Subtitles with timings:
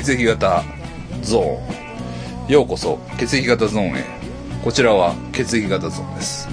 [0.00, 0.62] 血液型
[1.22, 4.04] ゾーンようこそ血液型ゾーンへ。
[4.62, 6.48] こちらは血液型ゾーンです。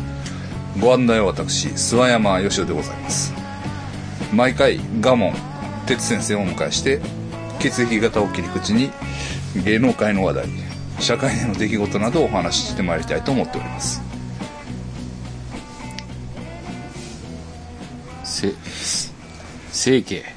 [0.81, 3.31] ご案内は私諏訪山義雄でございます。
[4.33, 5.35] 毎回賀門
[5.85, 6.99] 哲先生をお迎えして
[7.59, 8.89] 血液型を切り口に
[9.63, 10.47] 芸能界の話題
[10.99, 14.01] 社会での出来事などをお話ししてまいりたいと思っております。
[18.23, 18.51] せ、
[19.71, 20.34] 整形。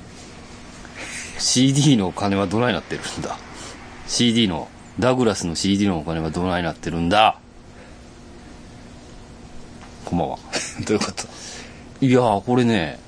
[1.58, 3.36] CD のお金はどないなってるんだ
[4.06, 4.68] ?CD の、
[5.00, 7.40] ダグラスの CD のお金はどないなってるんだ？
[10.04, 10.38] こんばんは。
[10.86, 11.26] どういうこと？
[12.00, 13.00] いやー、これね、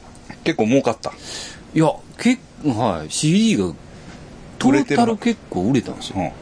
[0.42, 1.12] 結構儲かった
[1.74, 3.72] いや、結構、はい、CD が、
[4.58, 6.16] トれてるタル結構売れたんですよ。
[6.18, 6.32] うん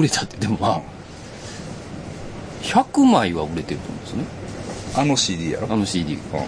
[0.00, 0.80] 売れたって、でもまあ、
[2.62, 4.24] 100枚は売れてると思うんですよね。
[4.96, 5.68] あの CD やろ？
[5.70, 6.14] あの CD。
[6.14, 6.46] うんうん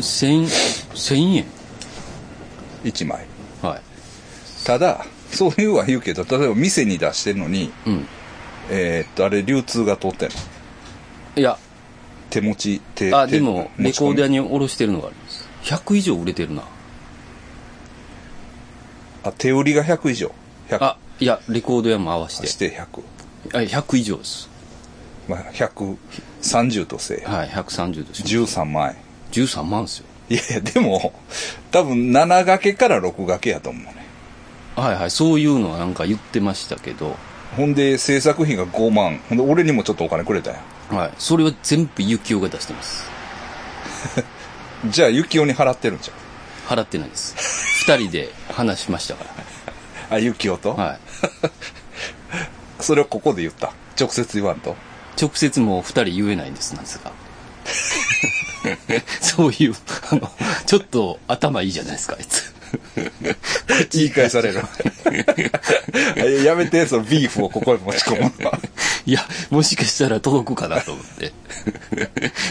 [0.00, 0.44] 1000、
[0.94, 1.61] 1000円。
[2.84, 3.26] 1枚
[3.62, 3.80] はい。
[4.64, 8.06] ただそういうは言うけど例えば店に出してるのにうん。
[8.70, 10.34] えーっとあれ流通が通ってんの？
[11.34, 11.58] いや、
[12.30, 15.48] 手持ち手あ、手でも、レコーダーに下ろしてるのがあります。
[15.62, 16.62] 100以上売れてるな。
[19.24, 20.30] あ手売りが100以上
[20.68, 22.46] ？100あ、いや、レコード屋も合わせ。
[22.46, 23.02] してて100
[23.54, 24.48] あ100以上です。
[25.28, 28.28] まあ130とせえはい、130として。
[28.28, 28.96] 13万円
[29.32, 30.06] 13万ですよ。
[30.32, 31.12] いやいやでも
[31.70, 34.06] 多分7掛けから6掛けやと思うね
[34.76, 37.14] はいはい、そういうのはなんか言ってましたけど、
[37.58, 43.04] ほんで制作費が5万ほんで俺にもちょっとお金くれたんやはい、それは全部ユキオが出してます。
[44.88, 46.10] じゃあ幸男に払ってるんじ
[46.66, 47.34] 払ってないです。
[47.86, 50.84] 二人で話しましたかゃん あ幸男と、ら。
[50.84, 50.98] はい。
[52.80, 53.74] それをここで言った？
[54.00, 54.74] 直接言わんと？
[55.20, 57.12] 直接もう二人言えないんです、なんですか。
[59.20, 59.74] そういう、
[60.10, 60.30] あの、
[60.66, 62.52] ちょっと頭いいじゃないですか、あいつ。
[63.92, 64.60] 言い返される。
[66.16, 68.58] いややめてそのビーフをここへ持ち込むのは。
[69.04, 71.32] いや、もしかしたら届くかなと思って。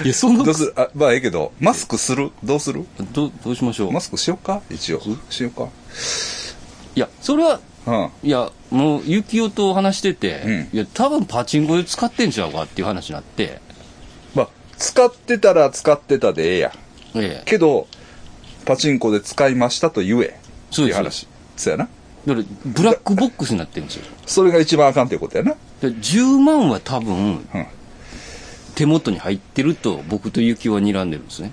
[0.03, 0.73] いや、そのどうする？
[0.77, 2.31] あまあええけどマスクする？
[2.43, 2.85] どうする？
[3.13, 3.91] どどうしましょう？
[3.91, 4.61] マスクしようか？
[4.69, 5.01] 一応。
[5.29, 5.69] しようか。
[6.95, 8.09] いや、それは、うん。
[8.21, 10.69] いや、もう、ゆきおと話してて、うん。
[10.71, 13.70] いや、多分パチンコで使ってんちゃうかっていう話になって、まあ
[14.81, 16.71] 使ってたら使ってたでええや。
[17.15, 17.43] ええ。
[17.45, 17.87] けど
[18.65, 20.39] パチンコで使いましたと言え。
[20.71, 21.27] そういう話。
[21.55, 21.87] そうやな。
[22.25, 24.05] だから、ブラックボックスになってるんですよ。
[24.25, 25.55] それが一番あかんっていうことやな。
[25.81, 27.67] で10万は多分、うん。
[28.75, 31.51] 手元に入ってると僕とゆきおは睨んでるんですね。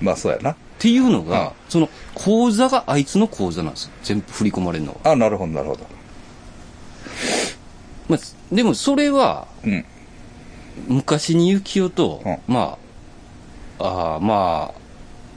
[0.00, 0.52] まあそうやな。
[0.52, 1.50] っていうのが、うん。
[1.68, 3.90] その、口座があいつの口座なんですよ。
[4.02, 5.12] 全部振り込まれるのは。
[5.12, 5.86] あなるほどなるほど。
[8.08, 9.84] まあ、でもそれは、うん
[10.86, 12.38] 昔にゆきおと、うん。
[12.46, 12.78] ま
[13.78, 14.80] あ、ああ、まあ、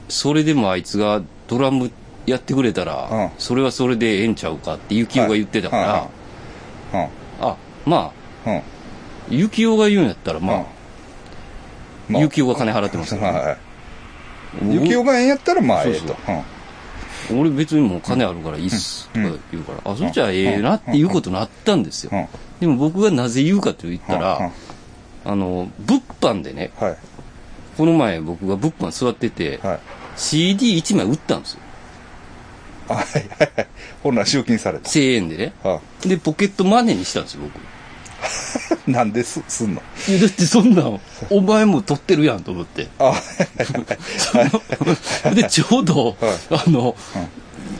[0.09, 1.91] それでもあいつがドラム
[2.25, 3.29] やってくれたら、うん。
[3.37, 7.47] それはそれでええんちゃうかってゆきおが言ってたから、はいうん。
[7.47, 8.13] あ、ま
[8.45, 8.61] あ、うん。
[9.29, 10.65] ゆきおが言うんやったら、まあ、
[12.09, 12.21] まあ。
[12.21, 13.71] ゆきおが金払ってますよ、 はい。
[14.59, 16.07] 幸男がええんやったらまあええそう。
[16.09, 16.17] と。
[16.25, 22.09] そう俺別にもう金あるからいいっす、とか言うから、あ、それじゃあええなっていうことになったんですよ。
[22.11, 22.19] うん。
[22.19, 22.27] うん。
[22.59, 24.45] でも僕がなぜ言うかと言ったら、うん。
[24.45, 24.51] うん
[25.25, 26.97] あの、物販でね、はい
[27.77, 29.79] この前僕が物販座ってて、はい
[30.17, 31.59] CD1 枚売ったんですよ。
[32.89, 33.67] あはいはいはい
[34.03, 35.53] ほんなら集金された1000円でね。
[35.63, 37.59] あで、ポケットマネーにしたんですよ、僕。
[38.91, 39.81] なんですすんの？
[40.07, 42.87] いや、だってそんなん、お前も取ってるやんと思って。
[42.99, 43.13] あ
[45.33, 46.15] で、ちょうど、はい
[46.51, 46.95] あの、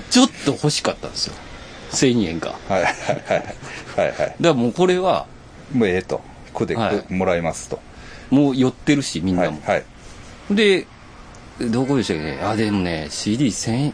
[0.10, 1.34] ちょっと欲しかったんですよ。
[1.92, 2.48] 1000円が。
[2.48, 3.44] だかはいはいはい
[3.98, 5.26] はいはいらもうこれは、
[5.74, 6.22] もうええと
[6.54, 7.80] 区ではいもらいますと
[8.30, 9.62] もう寄ってるし、みんはないも。
[9.66, 9.84] はい
[10.50, 10.86] で、
[11.60, 12.24] どこでしたっけ？
[12.24, 12.40] ね。
[12.42, 13.94] あ、でもね、CD1000、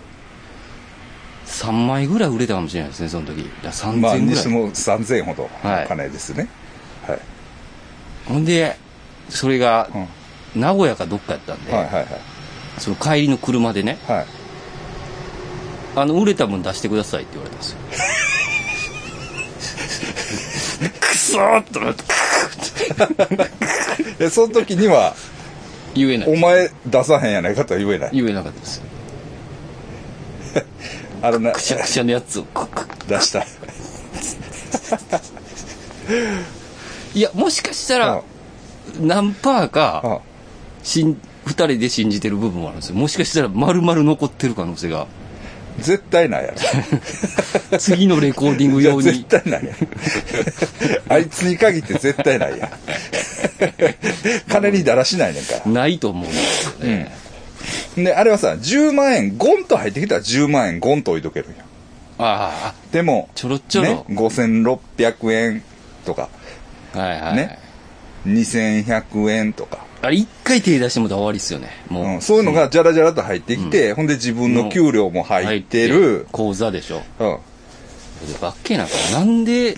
[1.45, 3.41] 3枚ぐらい売れたかもしれないですね、その時。
[3.41, 4.21] いや3000まあぐ。
[4.21, 6.47] にしても3000円ほどはい金ですね
[7.05, 7.19] はい
[8.25, 8.75] ほんで、
[9.29, 9.89] それが
[10.55, 12.07] うん、名古屋かどっかやったんで、はいはいはい
[12.77, 14.25] その帰りの車でね、はい
[15.95, 17.77] あの、売れた分出してくださいって言われたんですよ。
[20.89, 22.03] くそーっとなって、
[24.19, 25.15] でその時には
[25.93, 26.33] 言えない。
[26.33, 28.11] お前出さへんやないかとは言えない。
[28.13, 28.77] 言えなかったです。
[28.77, 28.83] よ。
[31.21, 33.45] あのなくしゃくしゃのやつをクックッ出した。
[37.13, 38.21] いや、もしかしたら、
[38.99, 40.19] 何パーか、あ
[40.83, 42.95] しん二人で信じてる部分もあるんですよ。
[42.95, 45.07] もしかしたら丸々残ってる可能性が、
[45.79, 46.57] 絶対ないやろ。
[47.79, 49.23] 次のレコーディング用いや絶に。
[49.25, 49.75] 対ないやん
[51.09, 52.69] あいつに限って絶対ないやん。
[54.49, 55.71] 金にだらしないねんから。
[55.71, 57.11] ないと思うんですよね。
[57.95, 61.51] であれはさ10万円ゴンと入ってきたら10万円ゴンと置いとけるん。
[61.57, 61.63] や
[62.19, 62.73] あ。
[62.91, 63.87] でも、ちょろちょろ。
[63.87, 65.63] ね、5600円
[66.05, 66.29] とか、
[66.95, 67.35] あ、はいはい。
[67.35, 67.59] ね。
[68.27, 71.69] 2100円とか、あれ、一回手出してもらったら終わりっすよね。
[71.89, 72.05] もう。
[72.05, 77.01] うん、そういうのがじゃらじゃらと入ってきて、ほんで自分の給料も入ってる、口座でしょ。
[77.19, 79.75] うん、でばっけなんかなんで、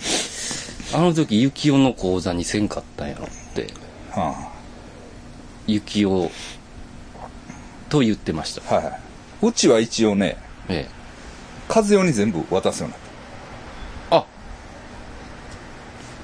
[0.92, 3.68] あの時、ユキオの口座にせんかったんやろって、
[4.10, 4.50] は
[5.66, 6.30] ユキオ
[7.88, 8.74] と言ってました。
[8.74, 9.46] あはい。
[9.46, 10.36] うちは一応ね、
[10.68, 11.00] ええ。
[11.68, 13.09] 和代に全部渡すようになっあ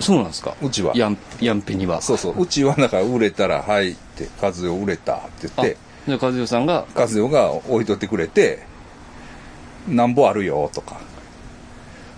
[0.00, 0.52] そうなんですか？
[0.60, 0.66] た。
[0.66, 0.93] うちは。
[0.94, 2.02] ヤン、ヤンペには。
[2.02, 2.43] そうそう。
[2.43, 5.76] うちはだから売れたら、はいって、和代売れたってあ言って、
[6.06, 8.62] で、和代さんが、和代が置いといてくれて、
[9.88, 11.00] なんぼあるよとか、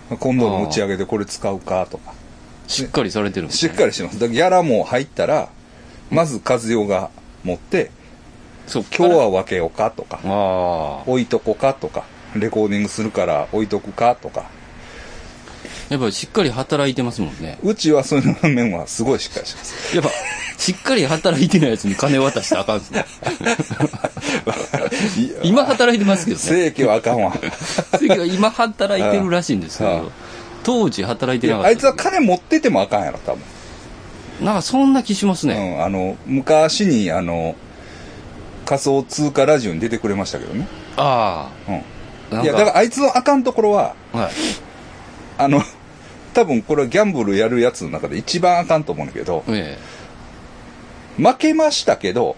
[0.09, 2.13] 今度の打ち上げでこれ使うかとか、
[2.67, 4.19] しっかりされてるんですしっかりしてます。
[4.19, 5.49] だからギャラも入ったら、
[6.11, 7.09] まず和代が
[7.43, 7.91] 持って、
[8.67, 10.19] そう、今日は分けようかとか。
[11.07, 12.03] 置いとこかとか、
[12.35, 14.45] レコーディングするから置いとくかとか、
[15.89, 17.57] やっぱりしっかり働いてますもんね。
[17.63, 19.95] うちはそういう面はすごいしっかりします。
[19.95, 20.11] やっぱ、
[20.57, 23.05] しっかり働いてないやつに金渡したらあかんですね。
[25.43, 26.43] 今働いてますけどね。
[26.43, 27.33] 正規はあかんわ。
[27.99, 30.11] 正規は今働いてるらしいんですけうんど、
[30.63, 31.69] 当時働いていなかった。
[31.69, 33.41] やあいつは金持っててもあかんやろ、多分。
[34.45, 35.77] なんかそんな気しますうね。
[35.77, 37.55] ん、あの、昔に、あの、
[38.65, 40.67] 仮想通貨ラジオに出てくれましたけどね。
[40.97, 41.75] あうん。
[41.75, 41.81] あ。
[42.35, 44.31] なんいや、だからあいつのあかんところは、はい。
[45.39, 45.63] あの、
[46.33, 49.77] 多分これはギャンブルやるやつの中で一番あかんと思うんだけど、え
[51.17, 52.35] 負けましたけど、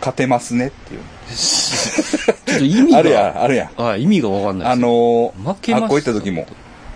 [0.00, 1.00] 勝てますねっていう。
[1.30, 1.34] え。
[1.34, 2.98] ちょっと意味が。
[2.98, 3.82] あるやん、あるやん。
[3.82, 4.76] はい、意味がわかんないあ。
[4.76, 6.46] の負けましたあっこ行った時も、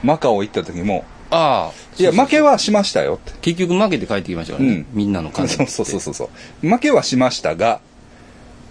[0.02, 1.72] マカオ行った時も、ああ。
[1.96, 3.38] いや、負けはしましたよって。
[3.40, 4.74] 結局負けて帰ってきましたからね。
[4.74, 5.48] うんみんなの金。
[5.48, 6.30] そうそうそうそうそ
[6.62, 6.68] う。
[6.68, 7.80] 負けはしましたが、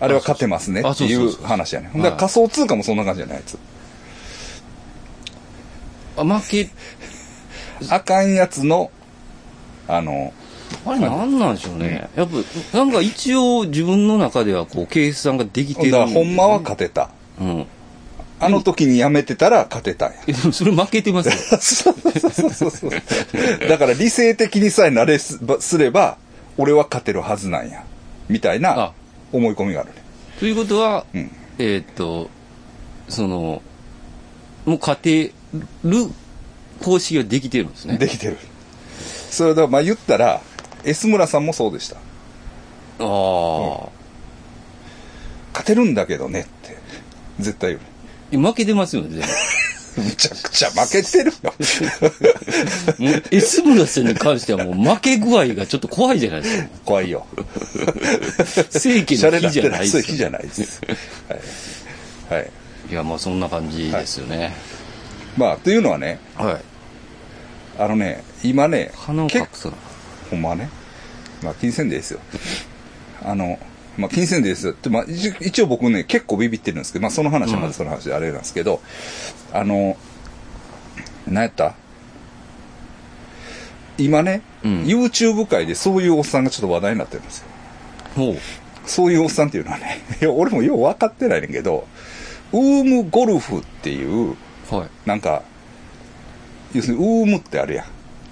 [0.01, 1.89] あれは勝てますねあっていう話やね。
[1.93, 3.57] はいだから仮想通貨もそんな感じじゃないやつ。
[6.17, 6.69] あ、負け、
[7.89, 8.91] あかんやつの、
[9.87, 10.33] あの、
[10.85, 12.09] あれなんなんでしょうね。
[12.15, 12.27] やっ
[12.71, 17.09] ぱ、なんか一応自分の中ではこう計算ができてるだからんですよねほんまは勝てた。
[17.39, 17.65] うん。
[18.39, 20.19] あの時にやめてたら勝てたんや。
[20.27, 21.35] え、でもそれ負けてますよ。
[21.59, 22.91] そうそうそうそう。
[23.69, 26.17] だから理性的にさえなれすすれば、
[26.57, 27.83] 俺は勝てるはずなんや。
[28.27, 28.91] みたいなあ
[29.31, 29.95] 思い込みがあるね。
[30.39, 31.31] ということは、うん。
[31.59, 32.29] えーっと、
[33.07, 33.61] その、
[34.65, 35.31] もう勝て
[35.83, 36.09] る
[36.83, 37.97] 公式ができてるんですね。
[37.97, 38.37] できてる。
[39.29, 40.41] それだ、まあ言ったら、
[40.83, 41.97] S 村さんもそうでした。
[41.97, 41.99] あ
[42.99, 43.89] あ、
[45.51, 46.77] 勝てるんだけどねって。
[47.39, 47.77] 絶対
[48.31, 48.45] 言う。
[48.45, 49.23] 負けてますよね、全
[50.05, 51.53] むちゃくちゃ負けてるよ。
[52.97, 53.03] 部。
[53.03, 56.67] もう、S 村さんに関してはもう負け具合がちょっと怖いじゃないですか。
[56.83, 57.25] 怖いよ。
[58.69, 60.81] 正規の日じゃないですよそう日じゃないです。
[62.29, 62.39] はい。
[62.41, 62.51] はい。
[62.91, 64.53] いや、まあそんな感じですよね。
[65.37, 66.61] まあ、というのはね、はい。
[67.77, 69.73] あのね、今ね、鼻を隠すな。
[70.29, 70.69] ほんまはね。
[71.43, 72.19] まあ、金銭でですよ。
[73.23, 73.59] あの、
[73.97, 78.81] まあ、金銭でですよって、まあ、一一応僕ね、結構ビビってるんですけど、まあ、その話はまずその話であれなんですけど、
[79.51, 79.97] あの、
[81.27, 81.75] 何やった？
[83.97, 87.45] 今ね、うん YouTube 界でそういうおっさんがちょっと話題になってるんですよ。
[88.15, 88.35] ほう。
[88.85, 91.87] そういうおっさんっていうのはね、いや、俺もよう分かってないねんけど、
[92.51, 94.35] ウームゴルフっていう、
[94.69, 94.89] はい。
[95.07, 95.43] なんか、
[96.73, 97.83] 要するにウームってあるや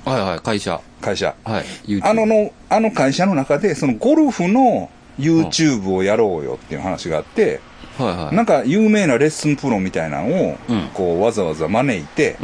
[0.06, 0.82] ん、はいはい、会社。
[1.02, 1.36] 会社。
[1.44, 1.66] はい。
[2.02, 7.62] あのの、あの会社の中で、そのゴルフの YouTube をやろうよっていう話があって、
[7.98, 8.36] はいはい。
[8.36, 12.38] なんか有名なレッスンプロみたいなのをうん、こうわざわざ招いて、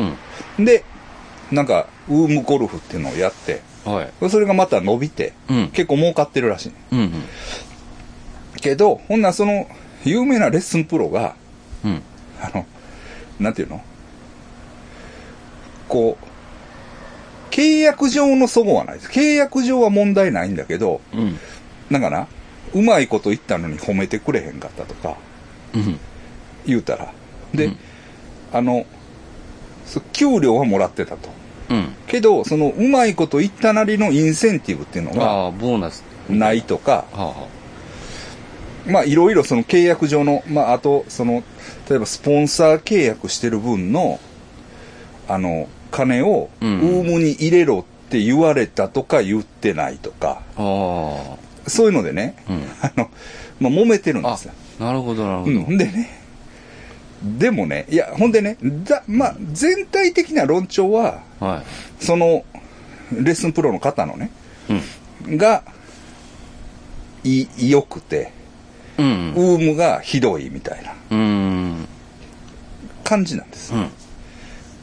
[0.58, 0.66] うん。
[0.66, 0.84] で、
[1.52, 4.30] なんか、ウームゴルフっていうのをやって、はい。
[4.30, 5.70] それがまた伸びて、うん。
[5.70, 6.72] 結構儲かってるらしい。
[6.92, 7.12] うんうん。
[8.62, 9.68] けど、ほんならその、
[10.06, 11.36] 有名なレッスンプロが、
[11.84, 12.02] うん。
[12.42, 12.66] あの、
[13.40, 13.82] なんていうの？
[15.88, 19.10] こう、契約上の齟齬はないです。
[19.10, 21.40] 契約上は問題ないんだけど、うん。
[21.90, 22.28] なんかな、
[22.74, 25.18] うまいこと言ったのに褒めてくれへんかったとか、
[25.74, 26.00] うん。
[26.66, 27.14] 言うたら。
[27.54, 27.78] で、うん
[28.52, 28.86] あの、
[29.86, 31.30] そ給料はもらってたと。
[31.70, 31.94] うん。
[32.08, 36.04] けど、そのうまいこと言ったなりのインセンティブっていうのがああ、ボーナス。
[36.30, 37.48] ないとか、はあは
[38.90, 41.44] まあいろいろその契約上の、まああと、その、
[41.90, 44.20] 例えばスポンサー契約してる分の、
[45.28, 52.54] あの、金をウうんームに入れろって言われたとか言ってないとか、そういうのでね、あ。
[52.54, 52.64] うん。
[52.82, 53.10] あの、
[53.60, 55.52] まあ揉めてるんであすよ。、なるほど、なるほど。
[55.52, 55.78] うん。
[55.78, 56.20] でね、
[57.24, 61.64] でもね、いや、ほんでね、だ、まあ、全体的な論調は、は
[62.00, 62.46] その、
[63.12, 64.32] レッスンプロの方のね、
[64.70, 64.74] い。
[65.28, 65.38] うん。
[65.38, 65.64] が、
[67.24, 68.32] い、良くて、
[69.00, 69.34] うん。
[69.34, 71.88] ウームがひどいみたいなうん。
[73.04, 73.74] 感じなんです。
[73.74, 73.90] うん。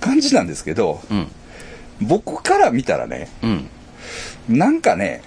[0.01, 1.27] 感じなんですけど、うん。
[2.01, 3.69] 僕から見たらね、うん。
[4.49, 5.23] なんかね、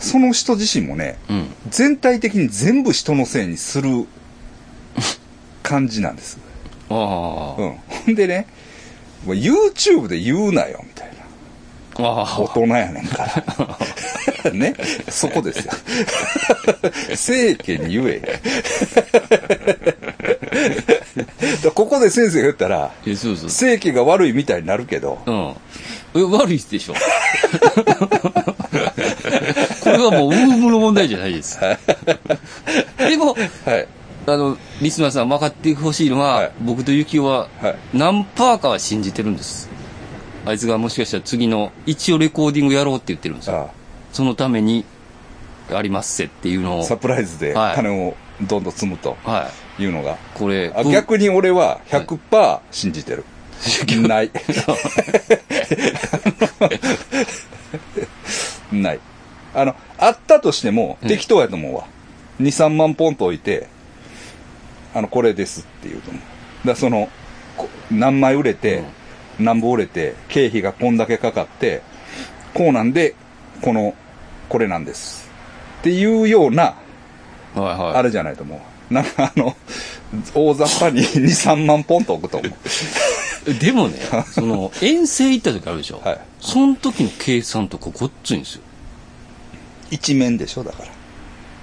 [0.00, 1.46] その人自身もね、うん。
[1.70, 4.06] 全体的に全部人のせいにする
[5.62, 6.38] 感じなんです。
[6.90, 6.96] ああ。
[6.96, 7.76] うん。
[8.06, 8.46] ほんでね、
[9.26, 11.17] YouTube で言うなよ、みたいな。
[11.98, 13.26] あ大人やねんか
[14.44, 14.52] ら。
[14.52, 14.74] ね。
[15.08, 15.72] そこですよ。
[17.14, 18.22] 聖家に言え。
[21.74, 23.50] ここで先生が言ったら、え、そうそう。
[23.50, 25.54] 聖家が悪いみたいになるけど、うん。
[26.14, 26.94] え、悪いでしょ。
[29.82, 31.58] これはもう、ウームの問題じゃないです。
[32.98, 33.88] でも、はい。
[34.26, 39.70] あの、リスナーさん分かってほしいのは、はい僕とユキオははい、何パーかは信じてるんです。
[40.48, 43.70] あいつがもしかしたら次の、一応レコーディングやろうって言ってるんですよ。
[43.70, 43.74] あ
[44.14, 44.86] そのために、
[45.70, 46.84] ありますせっていうのを。
[46.84, 49.82] サプライズではい金をどんどん積むとはい。
[49.82, 50.16] いうのが。
[50.34, 53.24] これ、あうん逆に俺は100%信じてる。
[54.08, 54.30] ない。
[58.72, 59.00] ない。
[59.54, 61.84] あの、あったとしてもうん適当やと思うわ。
[62.40, 63.66] 2、3万ポンと置いて、
[64.94, 66.18] あの、これですっていうと思
[66.64, 66.68] う。
[66.68, 67.10] だその、
[67.58, 68.84] こ何枚売れて、
[69.38, 71.82] 何本売れて、経費がこんだけかかって、
[72.54, 73.14] こうなんで、
[73.62, 73.94] この、
[74.48, 75.28] これなんです。
[75.80, 76.74] っていうような、
[77.54, 77.94] はいはい。
[77.96, 78.94] あれじゃないと思う。
[78.94, 79.56] なんかあの、
[80.34, 83.54] 大雑把に 2、3万ポンと置くと思う。
[83.54, 83.98] でもね、
[84.32, 86.00] その、遠征行った時あるでしょ？
[86.04, 88.62] はいその時の計算とかごっついんですよ。
[89.90, 90.88] 一面でしょだから。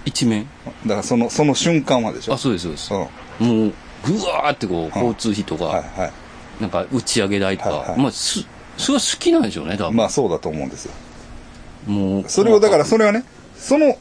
[0.05, 0.47] 一面？
[0.85, 2.93] だからその、その瞬間はでしょあ、そうです、そうです。
[3.41, 3.47] うん。
[3.47, 3.73] もう、
[4.05, 6.11] ぐわーってこう、交通費とか、はいはい。
[6.59, 8.45] なんか打ち上げ代とか、はいはいまあ、す、
[8.77, 9.95] それは好きなんでしょうね、多分。
[9.95, 10.93] まあそうだと思うんですよ。
[11.87, 12.23] もう。
[12.27, 13.23] それをだからそれはね、
[13.57, 13.97] その、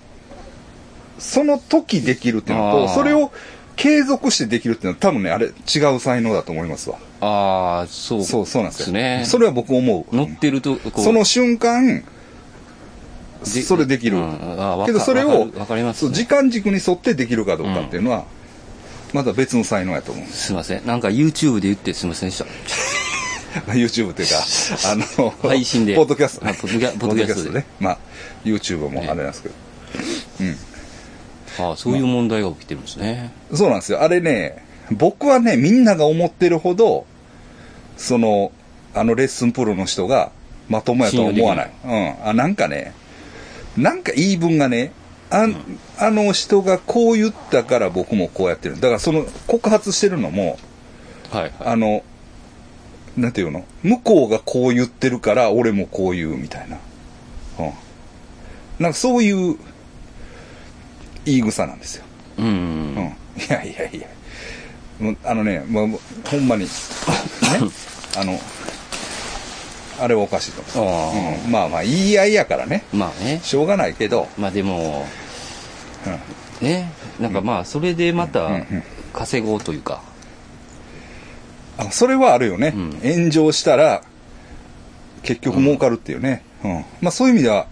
[1.19, 3.33] その時できるっていうのと、それを
[3.77, 6.99] 継続してできるっていうのは多分ね、あれ違う才能だと思いますわ。
[7.21, 8.25] ああ、そう。
[8.25, 8.93] そう、そうなんですよ。
[8.93, 9.25] ね。
[9.27, 10.17] それは僕思う。
[10.17, 12.05] 乗ってると、その瞬間、
[13.45, 14.17] でそれできる。
[14.87, 15.53] けどそれをね
[16.13, 18.25] 時間軸に沿ってできるかどうかっていうのは、
[19.15, 20.27] また別の才能やと思う。
[20.27, 20.85] すいません。
[20.85, 22.47] なんか YouTube で言ってすいませんでした。
[23.73, 24.43] YouTube っていうか、
[24.91, 26.51] あの、配信でポッドキャストね。
[26.51, 27.67] あ ポッドキャストでね。
[27.79, 27.99] まあ、
[28.45, 29.55] YouTube もあれなんですけど。
[31.61, 33.31] ああ、そういう問題が起きてるんですね。
[33.55, 34.03] そうなんですよ。
[34.03, 37.07] あれね、僕はね、みんなが思ってるほど、
[37.97, 38.51] その、
[38.95, 40.33] あのレッスンプロの人が
[40.69, 41.71] まともやとは思わない。
[41.85, 42.15] うん。
[42.25, 42.93] あ、なんかね、
[43.77, 44.91] なんか言い分がね、
[45.35, 45.49] あ,、
[45.99, 48.77] あの人がこう言ったから僕もこうやってる。
[48.77, 50.59] だからその告発してるのも、
[51.31, 51.53] はいはい。
[51.65, 52.05] あの、
[53.17, 53.65] なんていうの？
[53.83, 56.79] 向こうがこう言ってるから俺もこう言うみたいな。
[57.59, 57.73] うん。
[58.79, 59.57] なんかそういう
[61.25, 62.05] 言い草なんですよ。
[62.39, 62.47] うん。
[62.47, 62.55] うん。
[62.57, 64.09] いやいやいや。
[65.01, 66.69] もうあのね、もうもうほんまに、ね、
[68.17, 68.39] あの、
[70.01, 70.89] あれはおかしいと思う。
[70.89, 71.13] あ
[71.47, 72.85] うん、まあまあ、言い合いやからね。
[72.93, 73.41] あ、まあね。
[73.43, 75.24] しょうがないけど、まあでも、うん。
[76.61, 76.91] ね。
[77.21, 78.83] なんかまあ、それでまたうんうん
[79.13, 80.03] 稼ごうというか。
[81.79, 84.03] あそれはあるよね、うん炎上したら、
[85.23, 86.45] 結局儲かるっていうね。
[86.65, 86.85] うん。
[87.01, 87.67] まあそういう意味では、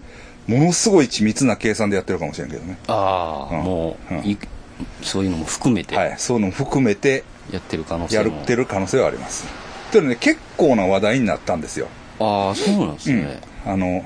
[0.47, 2.77] ものすごい緻密な計算でやってるかもしれんけどね。
[2.87, 6.15] ああ、うんもう、そういうのも含めてはい。
[6.17, 8.41] そういうのも含めて、やってる可能性やも。
[8.41, 9.45] ってる可能性はあります。
[9.91, 11.87] というのね、結構な話題になったんですよ。
[12.19, 13.39] ああ、そうなんですうんね。。
[13.65, 14.03] あの、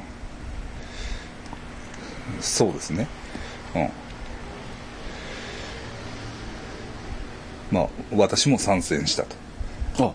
[2.42, 3.08] そうですね。
[3.76, 3.90] うん。
[7.72, 9.36] まあ、私も参戦したと。
[10.10, 10.14] あ、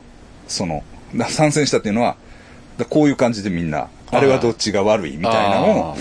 [0.49, 0.83] その、
[1.15, 2.17] だ参戦したっていうのは、
[2.79, 5.97] だこういう感じでみんな、あれはどっちが悪いみたいなのをあ、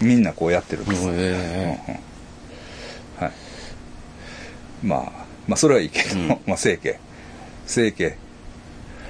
[0.00, 1.02] みんなこうやってるんです。
[1.10, 1.78] え
[3.18, 3.32] はい。
[4.82, 5.12] まあ、
[5.48, 6.98] まあそれはいいけど、うん まあ政家。
[7.66, 8.16] 政家。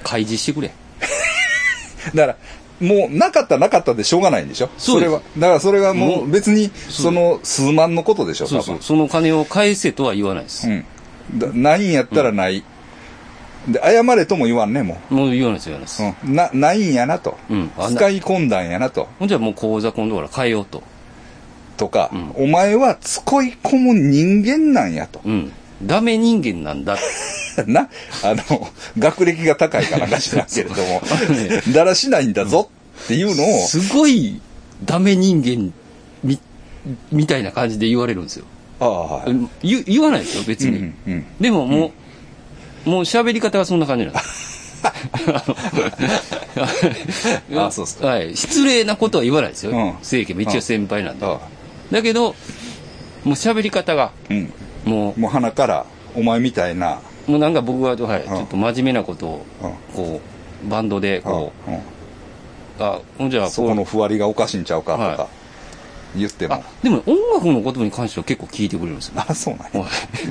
[0.03, 0.71] 開示してくれ。
[2.13, 2.37] だから、
[2.85, 4.69] もうなかったらなかったでしょうがないんでしょ？
[4.77, 5.21] それは。
[5.37, 8.63] だからそれはももうう別に、その数万のことでしょ多分。
[8.63, 8.83] そうそう。
[8.83, 10.67] その金を返せとは言わないです。
[10.67, 10.85] うん。
[11.35, 12.63] だないんやったらない。
[13.67, 16.03] で、謝れとも言わんね、ももう言わないです、言わないです。
[16.03, 16.13] う。
[16.25, 16.35] うん。
[16.35, 17.37] な、ないんやなと。
[17.49, 19.07] うん使い込んだんやなと。
[19.19, 20.83] ほんじゃもう口座今度から変えようと。
[21.77, 25.21] とか、うんお前は使い込む人間なんやと。
[25.23, 25.51] うん。
[25.81, 26.97] ダメ人間なんだ。
[27.67, 27.89] な、
[28.23, 31.01] あの、学歴が高いかなんか知らんけれども
[31.73, 32.69] だらしないんだぞ
[33.05, 34.41] っていうのを、すごい
[34.85, 35.73] ダメ人間
[36.23, 36.39] み、
[37.11, 38.45] みたいな感じで言われるんですよ。
[38.79, 39.31] ああ、はい。
[39.31, 40.77] うん言言わないですよ、別に。
[40.77, 41.91] うんうんでもも
[42.85, 44.53] う、もう喋り方がそんな感じなんです。
[47.55, 48.35] あそうっすかはい。
[48.35, 49.71] 失礼なことは言わないですよ。
[49.71, 51.25] うん政家も一応先輩なんで。
[51.91, 52.35] だけど、
[53.23, 54.53] もう喋り方が、うん。
[54.85, 60.21] ももう鼻から、お前みたいな、う、もうなんか僕は、はい、んちょっと真面目なことをうん、こ
[60.69, 61.79] バンドでこう、うん
[62.79, 62.99] あ
[63.29, 65.27] じゃあそこのふわりがおかしいんちゃうかとはか
[66.15, 69.23] 言ってあも、でも音楽のことに関しては結構聞いてくれるんですよ。
[69.27, 69.81] あそうなんや。
[69.81, 69.87] は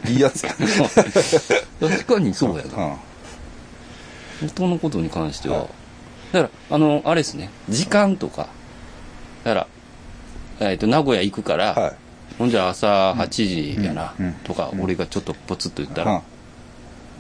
[0.09, 0.13] い。
[0.13, 0.55] いいやつや。
[1.81, 2.97] 確かにそうやな。
[4.43, 4.47] うん。
[4.49, 5.59] 音のことに関しては。
[5.59, 5.69] はい
[6.33, 8.49] だから、あの、あれですね、時間とか、
[9.45, 9.69] だか
[10.61, 11.97] ら、えっ、と、名古屋行くから、はい。
[12.39, 16.21] ほんじゃ朝8時やな、うんうんとか、俺がちょっとポツッと言ったら、うん。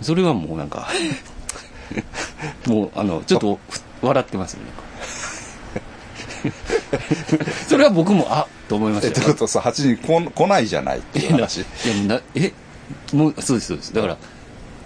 [0.00, 0.88] それはもうなんか、
[2.66, 6.52] もう、あの、ちょっとふ笑ってますよね。
[7.68, 9.25] それは僕も、あと思いまえしたよ。
[9.25, 11.61] ってことさ8時に来ないじゃないっていう話。
[11.61, 12.52] いやもうなえ
[13.12, 13.94] もうそうですそうです。
[13.94, 14.16] だから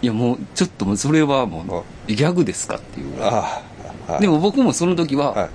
[0.02, 3.22] いやもうちょっともうそれはもうギャグですかっていう。
[3.22, 3.62] あ
[4.08, 5.48] あはいでも僕もその時は、はい。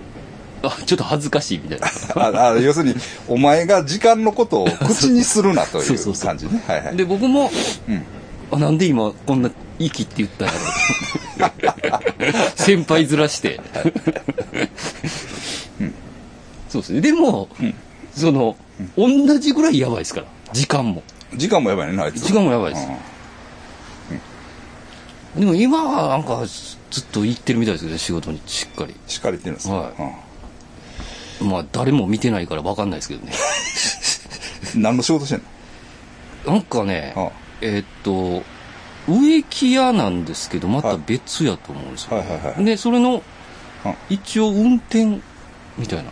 [0.64, 1.88] あちょっと恥ずかしいみたいな。
[2.16, 2.96] ああ要するに
[3.28, 6.62] お前が時間のことを口にするなといそう感じね。
[6.96, 7.50] で僕も、
[7.88, 8.04] うん。
[8.52, 10.60] あなんで今こんな息って言ったんやろ
[12.56, 13.60] 先輩ずらして、
[16.72, 17.02] そうですね。
[17.02, 17.50] でも、
[18.16, 18.56] その、
[18.98, 20.28] 同じぐらいやばいですから。
[20.54, 21.04] 時間も。
[21.36, 22.26] 時間もやばいねなあいつ。
[22.26, 22.88] 時間もやばいです。
[25.36, 25.40] うん。
[25.42, 28.42] でも今はなんかずっと行ってるみたいですけどね仕事に。
[28.48, 28.96] しっかり。
[29.08, 29.70] しっかり言ってるんです。
[29.70, 29.92] よは
[31.42, 31.44] い。
[31.44, 33.34] まあ誰も見てないから分かんないですけどね。
[34.76, 35.42] う ん何の仕事してん
[36.46, 36.54] の？
[36.54, 37.30] なんかねあ
[37.62, 38.44] えーっと
[39.12, 43.22] 植木屋なんですけどまた別やと思うんですよ、はいはいはいでそれの
[43.84, 45.06] あ一応運転
[45.78, 46.12] みたいな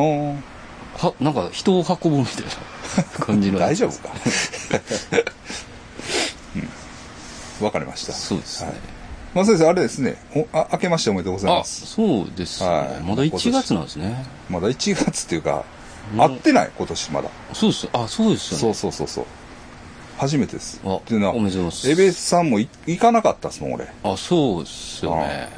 [0.00, 3.58] はなんか人を運ぶみたいな 感じの。
[3.58, 4.14] 大丈夫か？
[7.60, 7.64] うん。
[7.64, 8.12] わかりました。
[8.12, 8.76] そうですね、はい。
[9.34, 10.16] まあ先生あれですね。
[10.34, 11.86] おあ明けましておめでとうございあます。
[11.86, 13.00] そうですね、はい。
[13.04, 14.24] まだ1月なんですね。
[14.48, 15.64] まだ1月っていうか
[16.12, 16.70] うん会ってない？
[16.76, 17.28] 今年まだ。
[17.52, 17.88] そうです。
[17.92, 18.60] あそうですよね。
[18.60, 19.24] そうそうそうそう。
[20.18, 20.80] 初めてです。
[20.84, 21.90] あっていうのはおめでとうございます。
[21.90, 23.86] エベスさんもい行かなかったっすもん俺。
[24.02, 25.48] あそうですよね。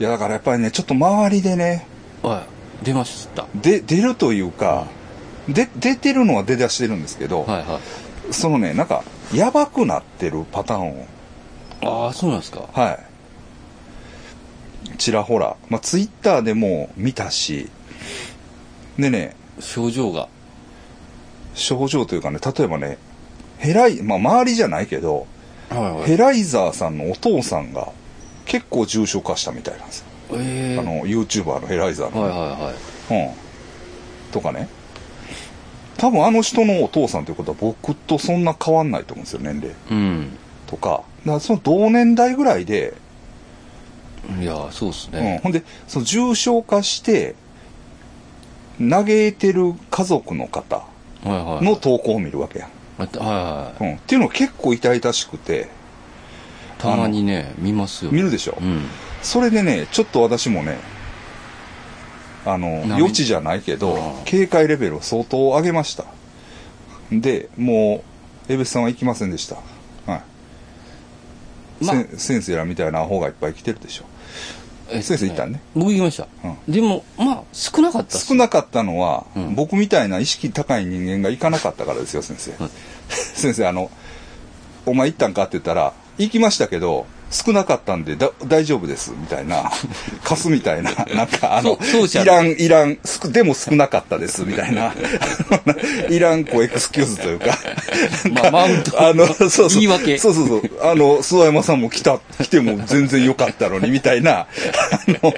[0.00, 1.86] いやだからやっぱりねちょっと周りでね
[2.22, 2.51] はい
[2.82, 3.46] 出ました。
[3.54, 4.86] で出るというか
[5.48, 7.80] で出てるのは出だしてるんですけど、はいは
[8.30, 8.32] い。
[8.32, 11.06] そのねなんかやばくなってるパターンを。
[11.82, 12.68] ああそうなんですか。
[12.72, 12.92] は
[14.92, 14.98] い。
[14.98, 17.68] ちらほら、まあ、ツイッターでも見たし。
[18.98, 20.28] でね症状が。
[21.54, 22.96] 症状というかね例えばね
[23.58, 25.26] ヘライまあ周りじゃないけど
[25.68, 27.88] はいはヘライザーさんのお父さんが
[28.46, 32.72] 結構重症化したみたいなんですよ、ええあの YouTuber のヘライザーの、はいはいは
[33.10, 33.28] い。
[33.28, 33.34] うん。
[34.32, 34.68] とかね。
[35.98, 39.74] 多分あの人のお父さんということは僕とそんな変わんないと思うんですよ年齢。
[39.90, 40.38] うん。
[40.66, 41.02] とか。
[41.20, 42.94] だからその同年代ぐらいで、
[44.40, 47.34] いやそうですうん、ね、ほんでその重症化して
[48.78, 50.84] 嘆いてる家族の方
[51.24, 55.68] の投稿を見るわけやん、はいはいうん、っていうのが結構痛々しくて。
[56.78, 58.82] たまにね見ますよ見るでしょ、うん
[59.22, 60.78] それでねちょっと私もね
[62.44, 66.04] あの涙余地じゃないけどうん警戒レベルを相当上げました。
[67.10, 68.02] でも
[68.48, 69.56] う江別さんは行きませんでした。
[70.06, 70.22] は
[71.80, 74.04] い、ま先生らみたいなアホがいっぱい来てるでしょ。
[74.88, 75.60] えっと先生行ったんね。
[75.74, 79.54] 僕行きました、うでもまあ少なかった少なかったのは、うん。
[79.54, 82.70] 僕みたいな意識高い人間が行かなかったからですよ先生、はい。
[83.10, 83.90] 先生あの
[84.86, 89.70] 「お前行ったんか?」って言ったら「行きましたけど少なかったんでだ大丈夫です」みたいな。
[90.22, 90.92] 貸すみたいな。
[91.14, 92.50] なんかあのいらん。
[92.50, 94.94] いらんすくでも少なかったですみたいな。
[96.08, 97.58] いらんこうエクスキューズというか。
[98.30, 99.02] まあマウント。
[99.02, 99.68] あのそうそう。
[99.70, 100.18] 言い訳。
[100.18, 100.62] そうそうそう。
[100.82, 104.32] あの諏訪山さんも来た来ても全然よかったのにみたいな。
[104.32, 104.46] あ
[105.08, 105.34] の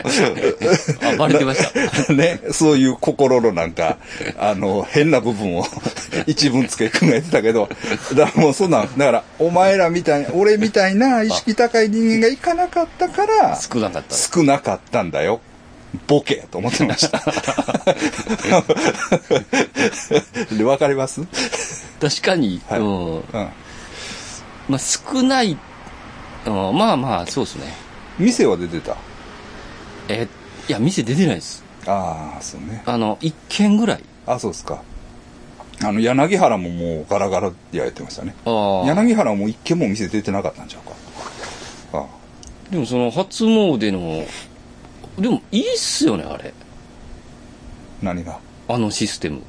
[1.02, 1.72] あバレてまし
[2.06, 2.12] た。
[2.12, 3.98] ね、そういう心のなんか、
[4.38, 5.66] あの、変な部分を
[6.26, 7.68] 一文付け加えてたけど、
[8.14, 15.40] だからもうそんなん、だから、お前らみたい、俺みたいな意識高い人間が行かなかったから、少なかった少なかったんだよ。
[16.08, 17.22] ボケと思ってました。
[20.56, 21.22] で、わかります？
[22.00, 23.22] 確かに、はいうんうん。
[24.68, 25.56] まあ少ない、
[26.46, 27.72] うん、まあまあそうですね
[28.18, 28.96] 店は出てた？
[30.08, 30.26] え
[30.68, 32.82] いや店出てないですああ、そうね。
[32.86, 34.82] あの一軒ぐらいあそうですか。
[35.82, 38.34] あの、柳原ももうガラガラでやってましたね。
[38.44, 40.94] ああ柳原はもう一軒も店出てなかったんちゃうか？
[42.70, 44.26] でもその初詣の
[45.18, 46.52] でもいいっすよねあれ。
[48.02, 48.38] 何が？
[48.68, 49.42] あのシステム。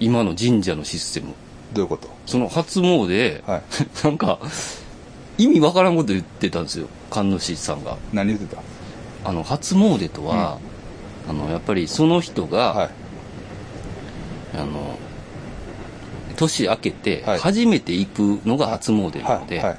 [0.00, 1.34] 今の神社のシステム。
[1.72, 2.08] どういうこと？
[2.24, 3.62] その初詣、はい。
[4.04, 4.38] なんか
[5.36, 6.88] 意味わからんこと言ってたんですよ。
[7.10, 7.98] 神主さんが。
[8.12, 8.62] 何言ってた？
[9.24, 10.58] あの初詣とは、
[11.28, 12.90] あのやっぱりその人が、はい。
[14.54, 14.98] あの
[16.36, 17.38] 年明けてはい。
[17.38, 19.68] 初めて行くのが初詣なので、はい。
[19.68, 19.78] はい。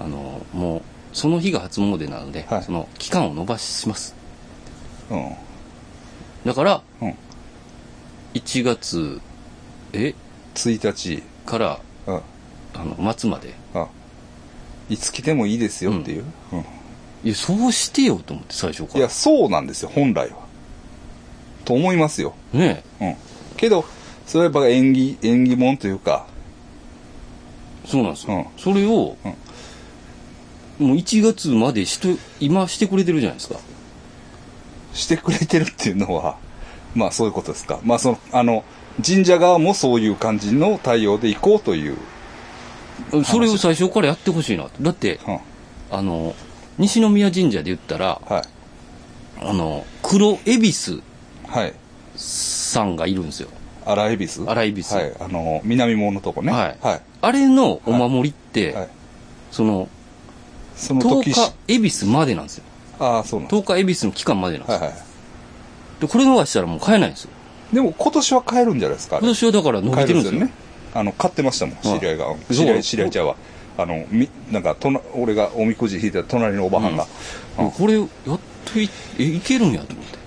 [0.00, 0.82] あのもう
[1.16, 2.62] その日が初詣なので、はい。
[2.62, 4.14] その期間を延ばします。
[5.10, 5.32] うん。
[6.44, 7.14] だからうん。
[8.34, 9.22] 1月
[9.94, 10.14] え
[10.54, 11.22] ？1日。
[11.46, 12.20] からうん。
[12.74, 13.54] あの末まで。
[13.72, 13.88] あ。
[14.90, 16.58] いつ来てもいいですよっていう、うん。
[17.24, 18.98] いやそうしてよと思って最初から。
[18.98, 20.36] いやそうなんですよ本来は。
[21.64, 23.16] と思いますよ、ねうん、
[23.56, 23.84] けど
[24.26, 26.26] それはやっぱ縁起縁起物というか。
[27.86, 28.46] えそうなんですよ、うん。
[28.58, 29.16] それを、
[30.78, 32.08] もう1月までしと
[32.40, 33.58] 今してくれてるじゃないですか。
[34.92, 36.36] してくれてるっていうのは
[36.94, 37.78] まあそういうことですか。
[37.84, 38.64] まあそのあの
[39.04, 41.96] 神社側もそういう感じの対応で行こうという、
[43.24, 44.70] それを最初からやってほしいなと。
[44.80, 45.38] だってうん、
[45.90, 46.34] あの
[46.78, 48.42] 西宮神社で言ったらはい。
[49.42, 51.02] あの黒恵比寿
[51.46, 51.74] はい。
[52.16, 53.48] さんがいるんですよ。
[53.84, 54.44] 荒恵比寿？
[54.46, 54.94] 荒恵比寿。
[54.94, 55.12] はい。
[55.20, 56.52] あの南門のとこね。
[56.52, 56.76] はい。
[56.80, 58.88] はい、あれのお守りって、はい、
[59.52, 59.88] その
[60.76, 62.64] その10時し日恵比寿までなんですよ。
[62.98, 65.06] ああそうなんです10日恵比寿の期間までなんですよ、はいはい
[66.00, 67.30] でこれ逃したらもう買えないんですよ。
[67.72, 69.26] でも今年は買えるんじゃないですかあれ。
[69.26, 70.40] 今年はだから伸びてるんですよ。
[70.40, 70.52] ね。
[70.94, 73.36] あの買ってましたもん知り合いが、い知り合い知り合いちゃうわ。
[73.78, 77.06] あのみなんかとな俺がおみくじ引いた隣のおばはんが、
[77.58, 77.70] うん。
[77.70, 78.08] これやっ
[78.64, 80.18] といえいけるんやと思って。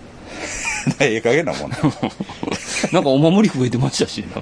[1.05, 1.77] ええ加減なもんな。
[2.91, 4.41] なんかお守り増えてましたしなん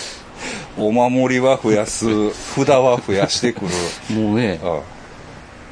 [0.78, 2.06] お守りは増やす。
[2.54, 3.60] 札は増やしてく
[4.10, 4.18] る。
[4.18, 4.82] もうねあほ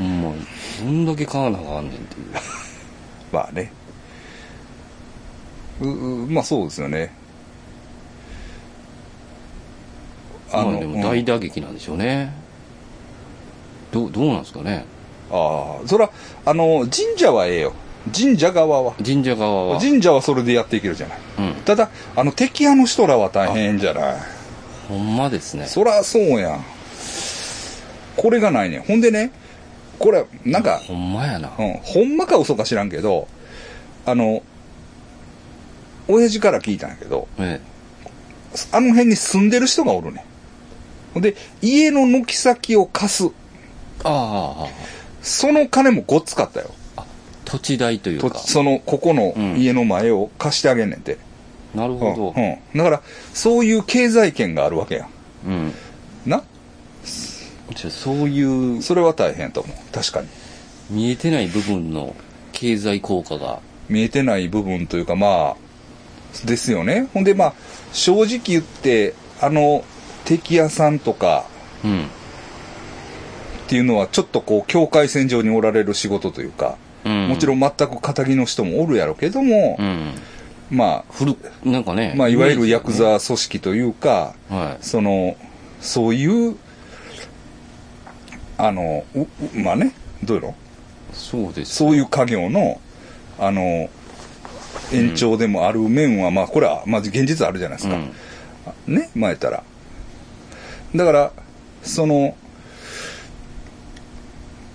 [0.02, 0.32] んま
[0.80, 2.26] どんだけ買わなあかんねんっていう。
[3.32, 3.70] まあね。
[5.80, 7.12] ううまあそうですよね。
[10.52, 10.92] まあでうん。
[10.92, 12.32] も大打撃なんでしょうね、
[13.92, 14.84] どうどうなんですかね。
[15.30, 16.10] ああそら
[16.44, 17.72] あの神社はええよ。
[18.14, 18.94] 神社側は。
[19.04, 19.80] 神社側は。
[19.80, 21.18] 神社はそれでやっていけるじゃない。
[21.38, 21.54] うん。
[21.64, 24.16] ただあの敵屋の人らは大変じゃない。
[24.88, 25.66] ほんまですね。
[25.66, 26.64] そらそうやん。
[28.16, 28.82] これがないねん。
[28.82, 29.32] ほんでね
[29.98, 31.52] これなんか、ほんまやな。
[31.58, 33.28] うん、ほんまか嘘か知らんけど
[34.06, 34.42] あの
[36.08, 37.60] 親父から聞いたんやけどえ
[38.72, 40.24] あの辺に住んでる人がおるね
[41.16, 41.20] ん。
[41.20, 43.24] で家の軒先を貸す。
[43.24, 43.30] え
[44.04, 44.68] ああ
[45.22, 46.70] その金もごっつかったよ。
[46.96, 47.04] あ
[47.44, 49.56] 土地代というとかそのここのうん。
[49.56, 51.18] 家の前を貸してあげんねんて、
[51.74, 53.02] なるうんほどうん、だから
[53.32, 55.08] そういう経済圏があるわけやん。
[55.46, 55.72] うん。
[56.26, 56.42] な？
[57.90, 60.28] そういうそれは大変と思う確かに。
[60.90, 62.14] 見えてない部分の
[62.52, 63.60] 経済効果が。
[63.88, 67.08] 見えてない部分というかまあですよね。
[67.12, 67.54] ほんでまあ
[67.92, 69.84] 正直言ってあの
[70.24, 71.46] 敵屋さんとか
[71.84, 72.04] うん。
[72.04, 72.06] っ
[73.66, 77.28] ていうのはちょっとこう境界線上におられる仕事というか、うん。
[77.28, 80.12] もちろん全く仇の人もおるやろうけども、うん。
[80.70, 84.84] ま古なんかねあまあいわゆるヤクザ組織というか、はい。
[84.84, 85.36] その
[85.80, 86.56] そういう
[88.58, 89.04] あの
[89.54, 90.54] まあねどういうの
[91.12, 92.80] そうですそういう家業の
[93.38, 93.88] あの
[94.92, 97.96] 延長でもある面は、まあこれはまあ現実あるじゃないですか、
[98.86, 98.94] うん。
[98.94, 99.62] ね前やったら。
[100.94, 101.32] だから
[101.82, 102.36] その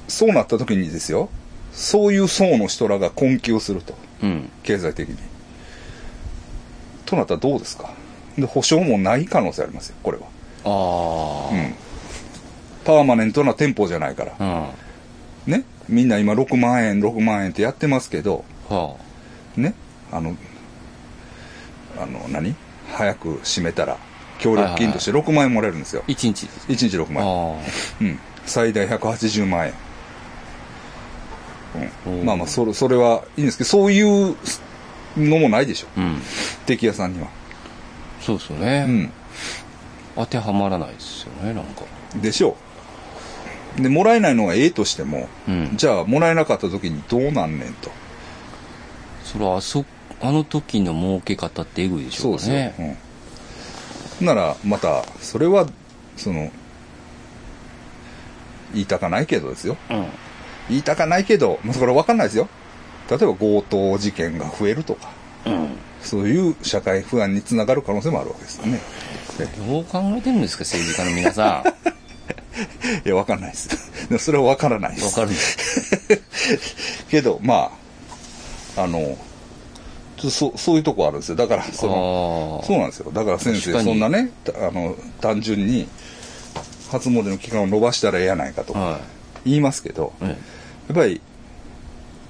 [0.07, 1.29] そうなった時にですよ。
[1.71, 3.95] そういう層の人らが困窮すると。
[4.23, 4.49] うん。
[4.63, 5.17] 経済的に。
[7.05, 7.93] となったらどうですか？
[8.37, 10.23] で保証もない可能性ありますよこれは。
[10.65, 11.75] あうん
[12.89, 14.33] パーマネントな店舗じゃないから。
[14.39, 14.71] あ
[15.45, 15.63] ね？
[15.87, 18.43] みんな今6万円6万円ってやってますけど。
[18.71, 18.95] うんは
[19.55, 19.75] ね？
[20.11, 20.35] あの
[21.99, 22.55] あの何？
[22.91, 23.97] 早く閉めたら
[24.39, 26.01] 協力金として6万円もらえるんですよ。
[26.01, 27.59] あ一日1日6万円。
[27.59, 27.61] あ
[28.01, 29.73] うん、最大180万円、
[32.07, 34.35] うん、まあまあそれそれはいいんですけどそういう
[35.15, 35.87] のもないでしょ。
[35.95, 36.21] あうん。
[36.65, 37.27] 敵屋さんには。
[38.19, 39.11] そうですよね、うん。
[40.15, 41.83] 当てはまらないですよねなんか。
[42.15, 42.68] でしょう
[43.77, 45.71] でもらえないのはええとしても、うん。
[45.75, 47.91] じゃあもらえなかった時にどうなんねんと。
[49.23, 49.85] それはあそ
[50.21, 52.97] あの時の儲け方ってえぐいでしそうですよ、ょうかね
[54.21, 55.67] うん、ならまたそれは
[56.17, 56.51] その
[58.73, 59.77] 言いたかないけどですよ。
[59.89, 60.05] うん。
[60.69, 62.47] 言いたかないけど、まあ、それは分かんないですよ。
[63.09, 65.09] 例えば強盗事件が増えるとか。
[65.45, 65.69] うん。
[66.01, 68.79] そういう社会不安につながる可能性もあるわけですよね。
[69.67, 71.98] どう考えてるんですか政治家の皆さん
[73.05, 73.91] いや、わかんないです。
[74.19, 75.05] それはわからないです。
[75.05, 76.21] わかるんです。
[77.09, 77.71] けど、ま
[78.75, 79.17] あ、あの、
[80.17, 81.35] そそういうとこあるんですよ。
[81.35, 83.11] だから、その、そうなんですよ。
[83.11, 85.87] だから先生、そんなね、たあの、単純に、
[86.91, 88.99] 初詣の期間を延ばしたらええやないかとかは
[89.45, 90.27] 言いますけど、い、え。
[90.27, 90.37] やっ
[90.95, 91.21] ぱり、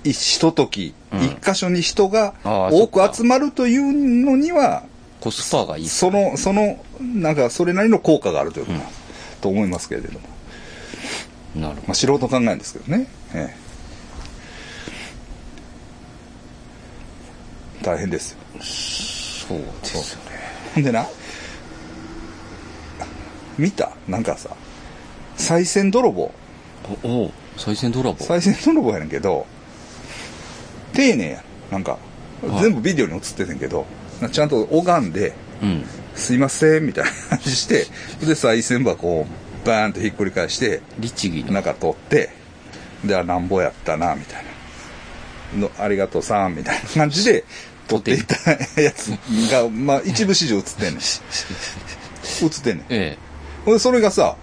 [0.04, 1.24] いひととき、うん。
[1.24, 4.90] 一箇所に人が多く集まるというのには、え
[5.22, 8.80] コスパがいいっすその、その、なんか、それなりの効果があるということ、
[9.42, 10.28] と思いますけれども。
[11.56, 13.70] なるほまあ、素人考えですけどね、ええ。
[17.84, 18.38] 大変ですよ。
[18.60, 20.38] どそうですよね。
[20.76, 21.08] ほんでな
[23.58, 23.92] 見た？
[24.08, 24.56] なんかさ
[25.38, 26.32] 賽銭泥棒。
[27.04, 28.24] おお再銭泥棒。
[28.24, 29.48] 賽銭泥棒やねんけど
[30.94, 31.98] 丁寧やなんか
[32.44, 32.62] はい。
[32.62, 33.86] 全部ビデオに映っててんけど
[34.22, 37.88] なちゃんと拝んでうん「すいません」みたいな感じして
[38.26, 39.28] で賽銭箱を
[39.66, 41.54] バーンとひっくり返して律儀に。
[41.54, 42.30] 中取って
[43.04, 44.50] であなんぼやったなみたいな。
[45.58, 47.44] のありがとうさんみたいな感じで
[47.88, 49.08] 取っていったやつ
[49.52, 51.02] が、まあ、一部始終映ってんねん。
[52.46, 52.86] 映ってんねん。
[52.90, 53.18] え
[53.66, 54.36] ほんでそれがさ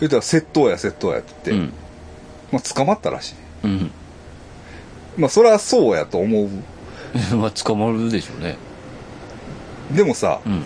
[0.00, 1.74] 言ったら窃盗や窃盗やってえ言って、
[2.50, 3.34] まあ、捕まったらしい。
[3.64, 3.90] うん。
[5.16, 6.44] まあそれはそうやと思う。
[6.46, 6.48] う
[7.36, 8.56] んまあ捕まるでしょうね
[9.94, 10.64] でもさ、うん。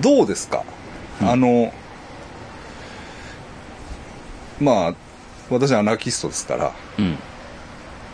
[0.00, 0.64] どうですか、
[1.22, 1.72] あの
[4.60, 4.94] まあ
[5.50, 7.16] 私はアナーキストですからうん。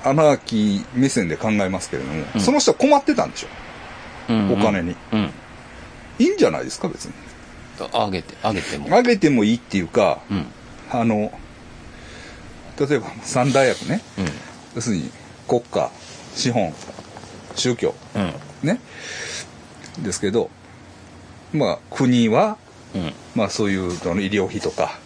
[0.04, 2.40] アナーキー目線で考えますけれども、うん。
[2.40, 3.48] その人は困ってたんでしょ？
[4.28, 4.94] うんお金に。
[5.12, 5.30] うん。
[6.18, 6.88] いいんじゃないですか？
[6.88, 7.12] 別に。
[7.92, 8.94] あげてあげても。
[8.94, 10.46] あげてもいいっていうかうん。
[10.90, 11.32] あの
[12.78, 14.00] 例えば三大役ね。
[14.18, 14.26] うん。
[14.76, 15.10] 要するに
[15.48, 15.90] 国家
[16.34, 16.72] 資本
[17.56, 18.32] 宗教うん。
[18.68, 18.80] ね
[20.02, 20.50] ですけど
[21.52, 22.56] まあ国は
[22.94, 23.12] うん。
[23.34, 24.98] まあそういう医療費とか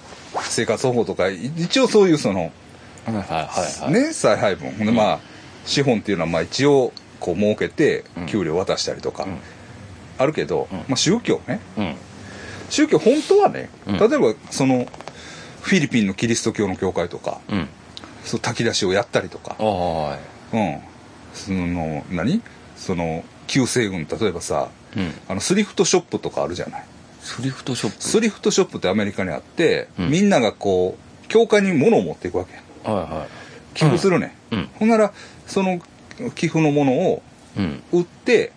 [0.42, 3.92] 生活保護とかい一応そういうそのはいはいはいはい。
[3.92, 4.70] ね再配分。
[4.72, 5.20] ほんでまあ
[5.64, 8.26] 資本っていうのはまあ一応こう儲けてうん。
[8.26, 9.38] 給料渡したりとかうん。
[10.18, 10.78] あるけど、うん。
[10.78, 11.60] まあ宗教ね。
[11.76, 11.94] うん。
[12.70, 13.98] 宗教本当はねうん。
[13.98, 14.86] 例えばその
[15.62, 17.68] フィリピンのキリスト教の教会とかうん。
[18.24, 19.56] そう炊き出しをやったりとか。
[19.60, 20.78] うん。
[21.32, 22.42] その何？
[22.76, 25.12] その旧西軍例えばさうん。
[25.28, 26.84] あのスリフトショップとかあるじゃない。
[27.20, 28.02] スリフトショップ。
[28.02, 30.10] スリフトショップってアメリカにあって、うん。
[30.10, 32.54] みんながこう教会に物を持っていくわけ。
[32.88, 33.26] はいは
[33.74, 34.68] 寄付するね、いうん。
[34.78, 35.12] ほんなら
[35.46, 35.80] その
[36.34, 37.22] 寄付のものを
[37.56, 37.82] うん。
[37.92, 38.52] 売って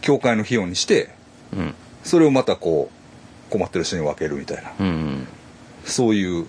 [0.00, 1.10] 教会の費用にして
[1.52, 1.74] うん。
[2.02, 2.90] それをまたこ
[3.48, 4.72] う困ってる人に分けるみたいな。
[4.78, 5.26] うん。
[5.84, 6.46] そういう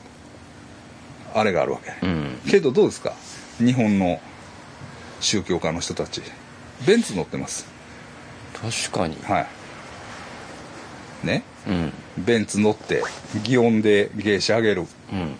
[1.33, 2.39] あれがあるわけ、うん。
[2.49, 3.13] けどどうですか？
[3.57, 4.19] 日本の
[5.21, 6.21] 宗教家の人たち
[6.85, 7.65] ベンツ乗ってます。
[8.53, 9.17] 確かに。
[9.23, 9.41] は
[11.23, 11.27] い。
[11.27, 11.43] ね？
[11.67, 11.93] うん。
[12.17, 13.03] ベンツ乗って
[13.43, 14.81] 祇園で芸者あげる。
[15.11, 15.35] うん。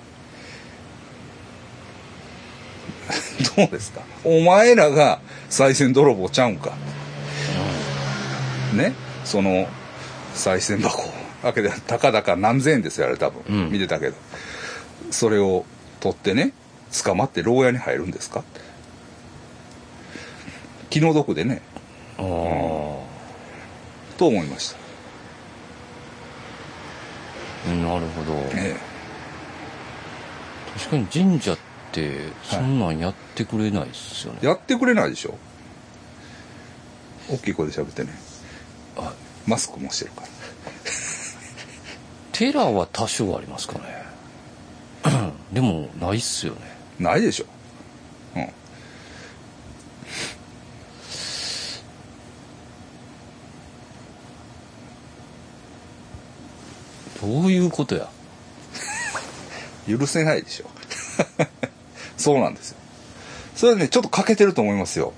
[3.57, 4.01] どうですか？
[4.23, 6.73] お前らが賽銭泥棒ちゃうんか？
[8.73, 8.93] ね？
[9.25, 9.67] その
[10.35, 11.03] 賽銭箱。
[11.43, 13.71] 開けてたかだか何千円ですよあれ多分、うん。
[13.71, 14.15] 見てたけど。
[15.09, 15.65] それを
[15.99, 16.53] 取ってね
[17.03, 18.43] 捕まって牢屋に入るんですか？
[20.91, 21.61] 気の毒でね。
[22.19, 22.25] ああ
[24.17, 24.75] と思いまし
[27.65, 28.33] た、なるほど。
[28.53, 28.75] え
[30.77, 31.57] 確かに神社っ
[31.91, 34.39] てそんなんやってくれないっすよね。
[34.43, 35.35] え、やってくれないでしょ。
[37.31, 38.11] 大きい声で喋ってね。
[38.97, 39.13] あ。
[39.47, 40.27] マスクもしてるから。
[42.31, 44.05] 寺は多少ありますかね。
[45.51, 46.59] でもないっすよね。
[46.99, 47.45] ないでしょ
[57.21, 58.09] どういうことや？
[59.87, 60.69] 許せないでしょ。
[62.17, 62.77] そうなんですよ。
[63.55, 65.13] それはねちょっと欠けてると思いますよ。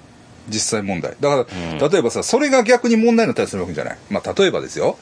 [0.49, 1.15] 実際問題。
[1.19, 1.91] だから、うん。
[1.91, 3.97] 例えばさそれが逆に問題になったりするわけじゃない。
[4.09, 4.97] まあ例えばですよ。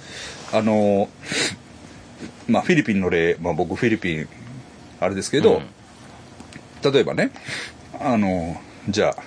[0.51, 1.09] あの
[2.47, 4.27] まあフィリピンの例、まあ、僕フィリピン
[4.99, 5.61] あれですけど、
[6.83, 7.31] 例えばね
[7.99, 8.59] あの
[8.89, 9.23] じゃあ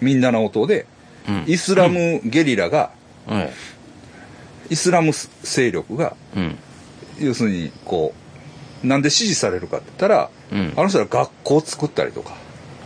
[0.00, 0.86] ミンダナオ島で
[1.28, 1.44] うん。
[1.46, 2.90] イスラムゲリラが、
[3.26, 3.52] はい。
[4.70, 6.58] イスラム勢力がうん
[7.26, 8.14] 要するにこ
[8.82, 10.72] うなんで支持されるかって言ったら、うん。
[10.76, 12.34] あの人は学校を作ったりとか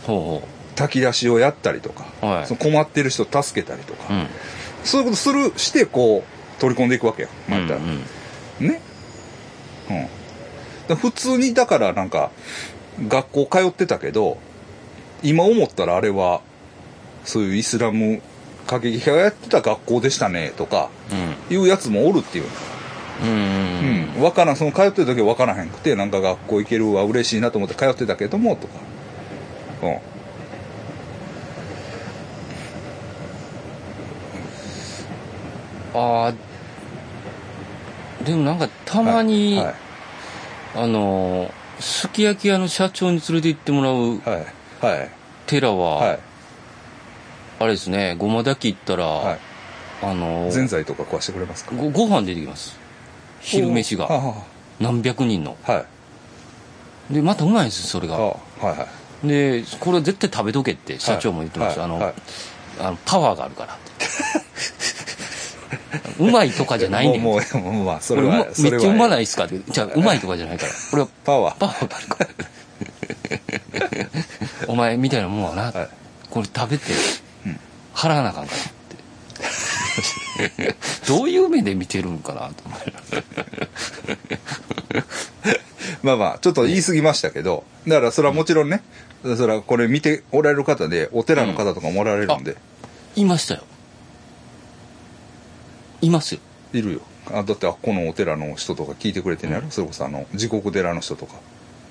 [0.05, 2.47] ほうほ炊き出しをやったりとか、はい。
[2.47, 4.27] その困ってる人を助けたりとか、ううん。
[4.83, 8.81] そういうことするしてこう取り込んでいくわけよ、またらうんね。
[9.89, 10.01] うん。
[10.01, 10.09] だか
[10.89, 12.31] ら普通にだからなんか
[13.07, 14.37] 学校通ってたけど
[15.23, 16.41] 今思ったらあれは
[17.25, 18.21] そういうイスラム
[18.65, 20.89] 過激派がやってた学校でしたねとか
[21.49, 22.45] いうやつもおるっていう
[23.23, 24.23] うん。
[24.23, 28.73] わからんその通ってる時は分からへんくてなんか学校行けるわ嬉しいなと思って通ってたけどもとか。
[29.83, 29.97] うん。
[35.99, 36.33] ああ
[38.23, 39.75] でもなんかたまに、はい。
[40.75, 41.49] あの
[41.79, 44.85] すき焼き屋の社長に連れて行ってもらうはい。
[44.85, 45.09] はい。
[45.47, 46.19] 寺は、はい。
[47.59, 49.39] あれですねごま炊き行ったら、はい。
[50.03, 51.75] あのぜんざいとか食わしてくれますか？
[51.75, 52.77] ごご飯出てきます
[53.41, 54.43] 昼飯がは
[54.79, 55.57] 何百人の。
[55.65, 55.85] あは
[57.09, 57.13] い。
[57.13, 58.87] でまたうまいんですそれあがはいは
[59.23, 59.27] い。
[59.27, 62.13] でこれ絶対食べとけって社長も言ってました、あの、
[62.79, 63.73] あのパワーがあるから。
[63.73, 64.05] っ て
[66.19, 67.21] うまいとかじゃないねん。
[67.23, 69.59] もうもうもうまあそれはめっちゃうまないっすかって。
[69.69, 70.71] じゃあうまいとかじゃないから。
[70.91, 71.55] これはパワー。
[71.55, 72.29] パワーがあるから。
[74.67, 75.89] お前みたいなもんはな、はい。
[76.29, 76.93] これ食べて
[77.95, 78.67] 払わなあかんからって
[81.07, 82.63] どういう目で見てるんかなと。
[82.65, 82.77] 思
[86.03, 88.81] まあまあちょっと言い過ぎましたけどだからそれはもちろんね
[89.23, 92.55] それはこれ見ておられる方でお寺の方とかもおられるんで、
[93.15, 93.63] いましたよ。
[96.01, 96.41] いますよ。
[96.71, 97.01] いるよ。
[97.31, 101.33] あだってあこのお寺の人とか聞いてくれてんやろ、それこそあの地獄寺の人とか。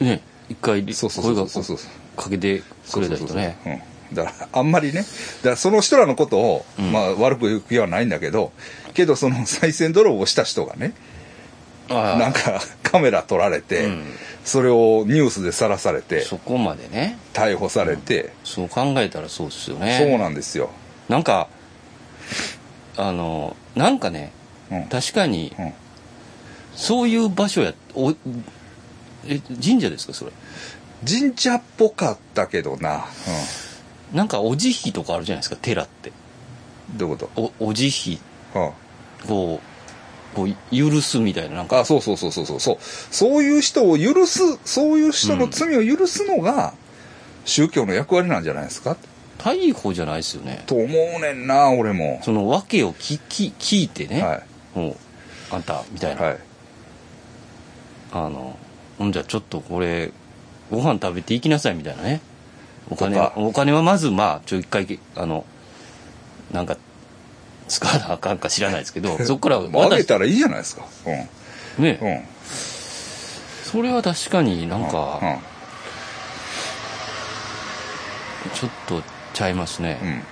[0.01, 1.79] ね一回そうそう声がそうそう。
[1.79, 3.27] そうかけてくれた人ね。
[3.27, 3.73] そうそうそう。
[3.73, 3.81] うん、
[4.13, 5.01] だからあんまりね。
[5.01, 5.05] だ
[5.43, 6.93] からその人らのことを、うん。
[6.93, 8.53] まあ、悪く言う気はないんだけど
[8.95, 10.95] けどその賽銭泥棒した人がね
[11.89, 14.05] なんかカメラ撮られて、うん。
[14.45, 17.19] それをニュースでさらされてそこまでね。
[17.33, 19.99] 逮捕されて、そう考えたらそうですよね。
[20.01, 20.71] そうなんですよ、
[21.09, 21.49] なんか
[22.97, 24.33] あのなんかね
[24.71, 24.87] うん。
[24.87, 25.73] 確かにうん。
[26.75, 28.15] そういう場所やお
[29.27, 30.33] え神社ですかそれ？
[31.07, 33.05] 神社っぽかったけどな、
[34.13, 36.13] なんかお慈悲とかあるじゃないですか寺って。
[36.91, 38.19] うん、どういうこおお慈悲。
[38.53, 38.75] と、
[39.27, 39.61] こ
[40.35, 41.81] うこう許すみたいななんうん、か。
[41.81, 42.61] あそうそうそうそうそう。
[42.61, 42.79] そう。
[42.81, 46.75] そういう人を許すそういう人の罪を許すのが
[47.45, 48.97] 宗教の役割なんじゃないですか？
[49.39, 50.65] 逮捕じゃないですよね。
[50.67, 50.89] と思う
[51.21, 52.21] ねんな俺も。
[52.25, 54.43] その訳を聞き聞いてね、は
[54.75, 54.97] もう
[55.53, 56.39] あんたみたいい、な、はい、
[58.13, 58.59] あの
[58.99, 60.11] ほんじゃちょっとこれ
[60.71, 62.21] ご飯食べていきなさいみたいなね
[62.91, 63.83] お金お金は？
[63.83, 65.45] まずまあちょ一回あの
[66.53, 66.77] なんか
[67.69, 70.85] 使わなあかんか知らないですけど そこからあげたらいいじゃないですか。
[71.07, 71.11] う
[71.81, 71.85] ん。
[71.85, 72.23] ね、うん。
[73.65, 75.39] それは確かになんかうん。
[78.55, 79.03] ちょっと
[79.35, 79.99] ちゃいますね。
[80.03, 80.23] うん。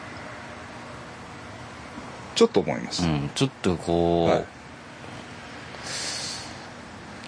[2.35, 4.45] ちょっと思います、うん、ちょっとこう、はい。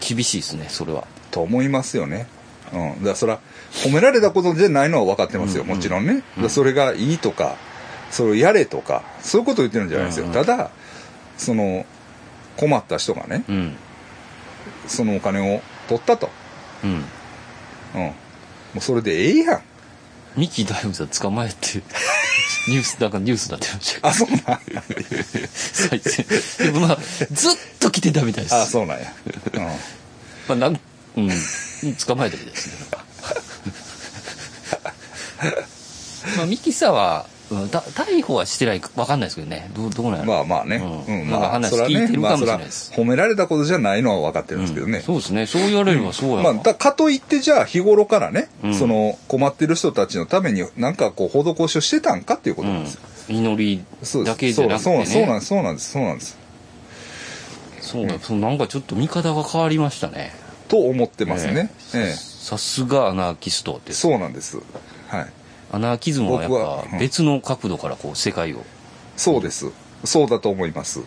[0.01, 1.07] 厳しいですねそれは。
[1.31, 2.27] と思いますよね。
[2.73, 2.89] うん。
[2.99, 3.41] だからそれは
[3.85, 5.65] 褒められたことじゃないのは分かってますよ。
[5.65, 6.23] もちろんね。
[6.49, 7.57] それがいいとか、
[8.11, 10.27] それをやれとか、そういうことを言ってるんじゃないですよ。
[10.29, 10.71] ただ、
[11.37, 11.85] その、
[12.57, 13.77] 困った人がね、うん
[14.89, 16.31] そのお金を取ったと。
[16.85, 18.01] うんうん。
[18.01, 18.13] も
[18.77, 19.63] うそれでええやん。
[20.37, 21.83] 三木大悟さん捕まえて
[22.69, 24.61] ニュースなんかニュースになってましたあ、そうなん。
[25.73, 26.25] 最近
[26.59, 26.99] でもまあ
[27.33, 29.13] ずっと来てたみたいですあ、そうなんや。
[29.55, 29.63] うん。
[29.63, 29.71] ま
[30.51, 30.81] あなん
[31.17, 31.31] うん
[32.07, 33.06] 捕まえたみたいですね
[36.37, 39.71] まあ三木さんは、うん、た逮捕はしてないか分かんないですけどね。
[39.75, 40.33] どうどうなんやろ。
[40.33, 40.77] まあまあね。
[40.77, 41.25] ううん。
[41.27, 41.31] ん。
[41.31, 42.93] なんかまあ、話それはね、聞いてるかもしれないです。
[42.93, 44.99] 褒められたことじゃないのは分かってるんですけどね。
[44.99, 45.05] うん。
[45.05, 45.47] そうですね。
[45.47, 48.75] そう言われればそうやまあ、な、だかといってじゃあ日頃からね、うん。
[48.75, 53.01] その困ってる人たちのためになんかこう施しをしてたんかっていうことなんですよ。
[53.29, 55.07] うん、祈りだけじゃなくてね。
[55.07, 55.47] そうなんです。
[55.47, 55.91] そうなんです。
[55.93, 56.39] そうなんです。
[57.81, 60.33] そうだ、そうなんかちょっと見方が変わりましたね。
[60.67, 61.71] と思ってますね。
[61.95, 64.59] ええさすがアナーキストってそうなんです。
[65.09, 65.27] はい。
[65.73, 66.51] アナーキズムはやっ
[66.91, 68.63] ぱ別の角度からこう世界を
[69.17, 69.71] そうです。
[70.05, 71.01] そうだと思います。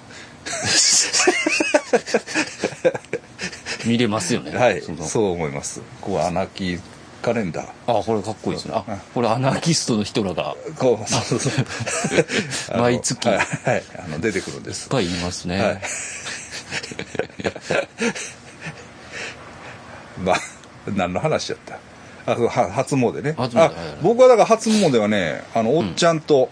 [3.86, 4.82] 見れますよねはい。
[4.82, 5.82] そう思います。
[6.02, 6.82] こうアナキー
[7.22, 8.00] カレンダー。
[8.00, 13.44] あこれかっこいいですねうんあこれアナーキストの人らがこう、そうそうそう 毎月はい、は
[13.76, 14.90] いあの、出てくるんですいっ。
[14.90, 15.82] ぱいいますね、はい。
[20.24, 20.38] まあ、
[20.88, 21.78] 何の話やった？
[22.32, 23.36] あそうは初詣ね。
[23.38, 23.76] あ初詣はいはい。
[24.02, 26.50] 僕はだから初詣はねあのおっちゃんと、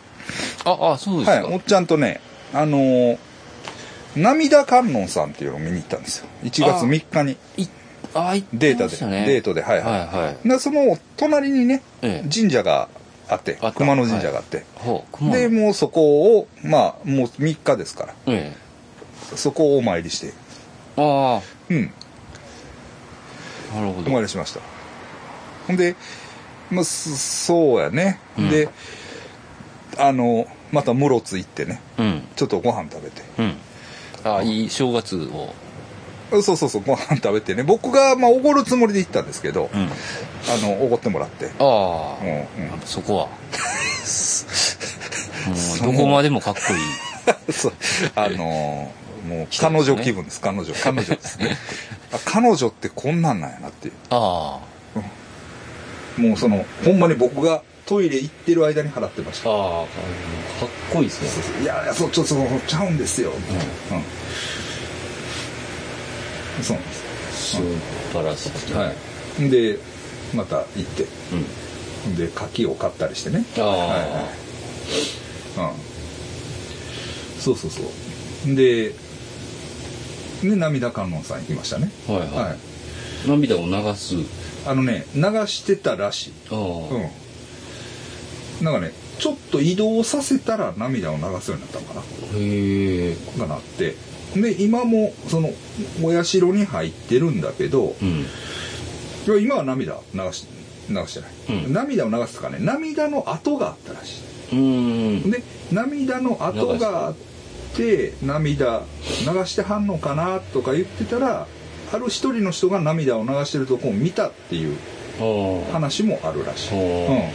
[0.66, 2.22] ああそうですか、はいおっちゃんとね
[2.54, 3.18] あのー
[4.16, 6.28] 涙観音さんっていうのを見に行ったんですよ。
[6.44, 7.38] 1月3日に。
[7.58, 7.68] い
[8.14, 9.26] あ行ってデータで、ましたね。
[9.28, 10.48] デートではいはい、はいはい。
[10.48, 12.30] でその隣にねええ。
[12.30, 12.90] 神社が
[13.30, 13.78] あってあった。
[13.78, 15.38] 熊野神社があって、ほう熊野。
[15.38, 18.14] でもうそこをまあもう3日ですから。
[18.28, 18.56] え
[19.36, 20.28] そこをお参りして。
[20.28, 20.32] え
[20.98, 21.42] あ。
[21.70, 21.92] うん。
[23.76, 24.10] おあなるほど。
[24.10, 24.62] 参りしました
[25.68, 25.96] ほんで、
[26.72, 28.50] まあ、そそうやね、うん。
[28.50, 28.70] で
[29.98, 31.82] あのまた室津行ってね。
[31.98, 32.24] うん。
[32.36, 33.22] ちょっとご飯食べて。
[33.40, 33.56] うん。
[34.24, 35.54] あいい正月を。
[36.42, 37.64] そうそうそうご飯食べてね。
[37.64, 39.82] 僕がまあおごるつもりで行ったんですけど、うん。
[39.84, 39.88] あ
[40.62, 41.52] のおごってもらって。
[41.60, 42.30] ああ、うん
[42.74, 42.82] うん。
[42.86, 43.28] そこは。
[45.48, 47.54] もうどこまでもかっこいい。
[47.54, 47.74] そう。
[48.16, 50.40] あのーもう彼女気分です。
[50.40, 50.74] 彼女。
[50.82, 51.58] 彼女ですね。
[52.14, 53.94] あ彼女ってこんなんなんやなっていう。
[54.10, 54.60] あ
[56.18, 59.50] もうそのほんまに僕がトイレ行ってる間に払ってました。
[59.50, 59.88] あああか
[60.66, 61.64] っこいいですね。
[61.64, 63.36] いやいやそうちょっとそうちゃうんですよ、う
[66.60, 66.64] ん。
[66.64, 67.56] そうなんです。
[67.56, 67.62] 素
[68.14, 68.92] 晴らしいは
[69.40, 69.50] い。
[69.50, 69.80] で
[70.34, 71.06] また行って。
[72.06, 72.16] うん。
[72.16, 73.46] で柿を買ったりしてね。
[73.58, 74.10] ああ、はいはい。
[75.74, 75.78] う
[77.38, 77.42] ん。
[77.42, 78.56] そうそうそう。
[78.56, 78.94] で
[80.44, 81.92] で涙観音さん行きましたね。
[82.08, 82.30] はいはい。
[82.30, 82.58] はい。
[83.28, 84.16] 涙を流す
[84.68, 86.34] あのね流してたらしい。
[86.52, 86.56] う
[88.62, 88.66] ん。
[88.66, 92.02] なんかねちょっと移動させたら涙を流すようになったのかな。
[92.02, 93.16] へえ。
[93.38, 93.96] がなって。
[94.36, 95.52] で今もその
[96.04, 98.26] お社に入ってるんだけどうん。
[99.42, 100.48] 今は涙流し
[100.90, 101.74] 流してない、うん。
[101.74, 105.28] 涙を流すとかね涙の跡があったらしうーん。
[105.28, 107.16] いで涙の跡があっ
[107.76, 108.84] て涙
[109.22, 111.48] 流してはんのかなとか言ってたら
[111.94, 114.78] ある一人の人が涙を流してるとこを見たっていう
[115.72, 117.32] 話もあるらしい、は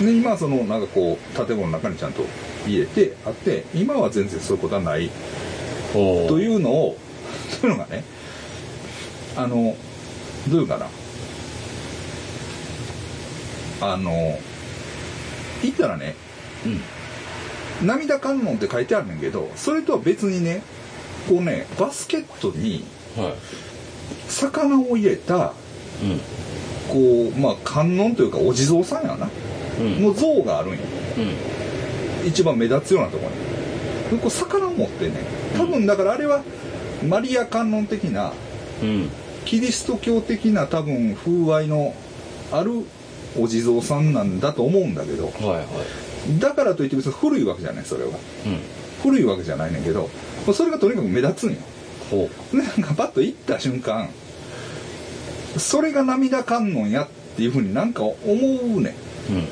[0.00, 2.24] うん、で今はそのなんかこう建物の中にちゃんと
[2.66, 5.10] 入れてあって今は全然そういうことはない。
[5.90, 6.96] あというのを
[7.60, 8.04] というのがね
[9.36, 9.74] あの
[10.48, 10.86] どういうかな。
[13.82, 14.38] あの
[15.62, 16.14] 言ったらね
[16.66, 16.80] うん。
[17.86, 20.62] 涙観音って書いてあるんだけどそれとは別にね
[21.26, 22.84] こうねバスケットに
[23.16, 23.69] はい
[24.28, 25.52] 魚を入れた
[26.02, 26.20] うん。
[26.88, 29.28] こうまあ観音というかお地蔵さんやな。
[29.80, 30.02] うん。
[30.02, 30.78] の像があるんや。
[32.22, 32.28] うん。
[32.28, 34.16] 一番目立つようなところに。
[34.16, 35.14] でこう魚を持ってね
[35.56, 36.42] 多分だからあれは
[37.06, 38.32] マリア観音的な
[38.82, 39.08] うん。
[39.44, 41.94] キリスト教的な多分風合いの
[42.52, 42.84] ある
[43.38, 45.26] お地蔵さんなんだと思うんだけど。
[45.26, 46.38] はいはい。
[46.38, 48.10] だからといって別に古いわけじゃないそれは。
[48.10, 48.16] うん。
[49.02, 50.10] 古いわけじゃないねんけど。
[50.52, 51.56] それがとにかく目立つんよ
[52.52, 54.08] なんかパッと行った瞬間
[55.56, 58.94] それが涙観音やっていうふうになんか思うね
[59.30, 59.38] うん。
[59.38, 59.46] ん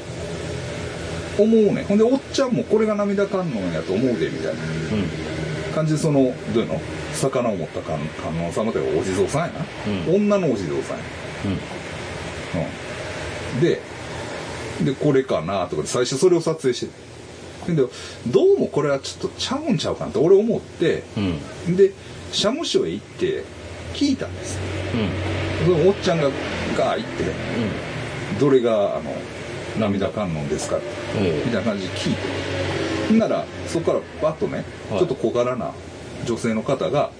[1.39, 1.85] 思うねん。
[1.85, 4.51] ほんでおっちゃんもこれが涙観音やと思うでみたいな。
[4.53, 4.59] うん
[5.75, 6.81] 感じでそのどういうの？
[7.13, 11.05] 魚を持った観観音様というかお地蔵さんやな、うん女のお地蔵さんや。
[11.45, 11.53] うん
[13.55, 13.81] うん、で
[14.83, 16.93] でこれかなとかで最初それを撮影して
[17.67, 17.75] て。
[17.75, 17.83] で
[18.27, 21.05] どうもこれはちょっとちゃうんちゃうかなって俺思って
[21.67, 21.77] うん。
[21.77, 21.93] で
[22.33, 23.45] 社務所へ行って
[23.95, 24.59] 聞いたんです。
[24.95, 25.75] うん。
[25.77, 26.25] そのおっちゃんが
[26.77, 27.25] が行って
[28.39, 29.13] どれがあの
[29.79, 30.83] 涙観音ですかうん
[31.25, 31.43] え。
[31.45, 32.15] みたいな感じで聞い
[33.09, 33.19] て。
[33.19, 34.99] ならそこからバッとね、はい。
[34.99, 35.73] ちょっと小柄な
[36.27, 37.11] 女性の方が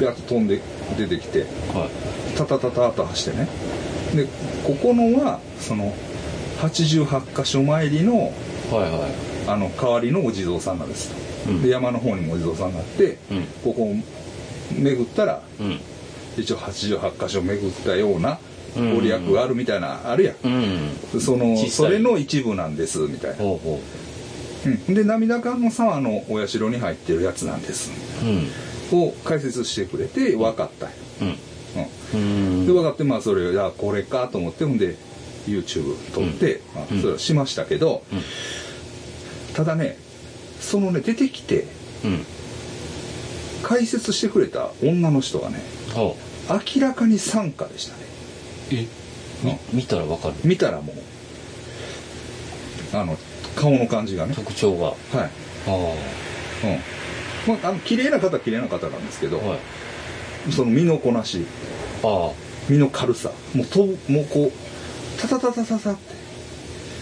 [0.00, 0.60] ビャッと飛んで
[0.98, 1.40] 出てきて
[1.72, 1.88] は
[2.34, 2.36] い。
[2.36, 3.48] タタタタと走ってね。
[4.14, 4.26] で
[4.64, 5.94] ここのはその
[6.60, 8.32] 88箇所参りのはい
[8.74, 9.08] は
[9.46, 11.10] あの代わりのお地蔵さんなんです。
[11.44, 11.62] と、うん。
[11.62, 13.44] で山の方にもお地蔵さんがあって、うん。
[13.62, 13.94] ここを
[14.72, 15.42] 巡ったら
[16.36, 18.38] 一応88箇所巡ったような
[18.76, 18.94] うん。
[18.94, 20.36] ご利益があるみたいなあるやん、
[21.14, 21.20] うん。
[21.20, 23.80] そのそれの一部なんですみたいな、ほうほ
[24.66, 24.90] う。
[24.90, 27.90] ん、で涙観音さんはあのお社に入ってるやつなんです。
[28.92, 29.08] ううん。
[29.08, 30.86] を解説してくれて分かった。
[30.86, 31.28] んようん。
[32.16, 32.20] うん。
[32.20, 32.66] うん。
[32.66, 34.96] で分かってまあそれあこれかと思ってほんで
[35.46, 37.00] YouTube 撮って、まあうん。
[37.00, 39.54] それはしましたけど、うん。
[39.54, 39.98] ただね
[40.60, 41.66] そのね出てきて
[42.04, 42.26] うん
[43.64, 45.62] 解説してくれた女の人がね
[45.94, 46.16] ほ
[46.76, 48.04] 明らかに参加でしたね。
[48.72, 48.86] うえ
[49.72, 50.34] み見たらわかる？
[50.44, 50.96] 見たらもう
[52.96, 53.16] あの
[53.56, 54.34] 顔の感じがね。
[54.34, 54.84] 特徴が。
[54.88, 55.30] はい。
[55.66, 55.70] あ
[57.46, 57.54] うん。
[57.54, 60.52] まああの綺麗な方は綺麗な方なんですけど、あはい。
[60.52, 61.46] その身のこなし
[62.02, 62.32] あ
[62.68, 64.52] 身の軽さもう飛ぶもうこう
[65.20, 66.00] タタタタタタって、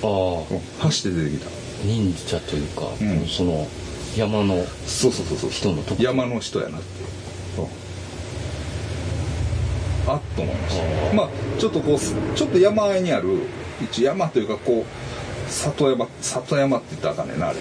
[0.02, 0.08] ああ。
[0.08, 1.50] うん走って出てきた。
[1.84, 3.26] 忍者というか、うん。
[3.26, 3.66] その
[4.16, 5.50] 山のそうそうそうそう。
[5.50, 6.86] 人の特徴山の人やなって、
[7.58, 7.62] う。
[7.62, 7.66] ん
[10.12, 11.14] あっと思いました。
[11.14, 13.38] まあちょっとこうすちょっと山あいにある
[13.80, 17.58] 一応山というかこう里山里山って言ったらあかんねんなあれ。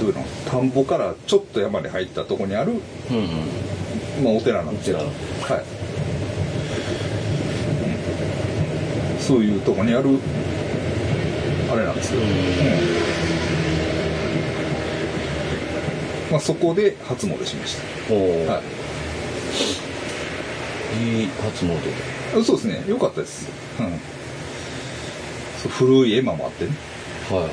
[0.00, 0.24] どういうの？
[0.50, 2.74] 田んぼからちょっと山に入ったとこにある、う
[3.14, 4.24] んうん。
[4.24, 5.12] まあ、お寺なんですけどおはい、
[9.16, 10.18] うんそういうとこにある
[11.72, 13.23] あれなんですよ、うん
[16.34, 17.76] まあ、そこで初詣しまし
[18.10, 18.62] おお、た、はい。
[21.20, 21.76] いい初詣。
[22.40, 22.82] あそうですね。
[22.88, 23.86] 良かったです、うん、
[25.62, 26.72] そう古い絵馬もあってね、
[27.30, 27.50] はいはい。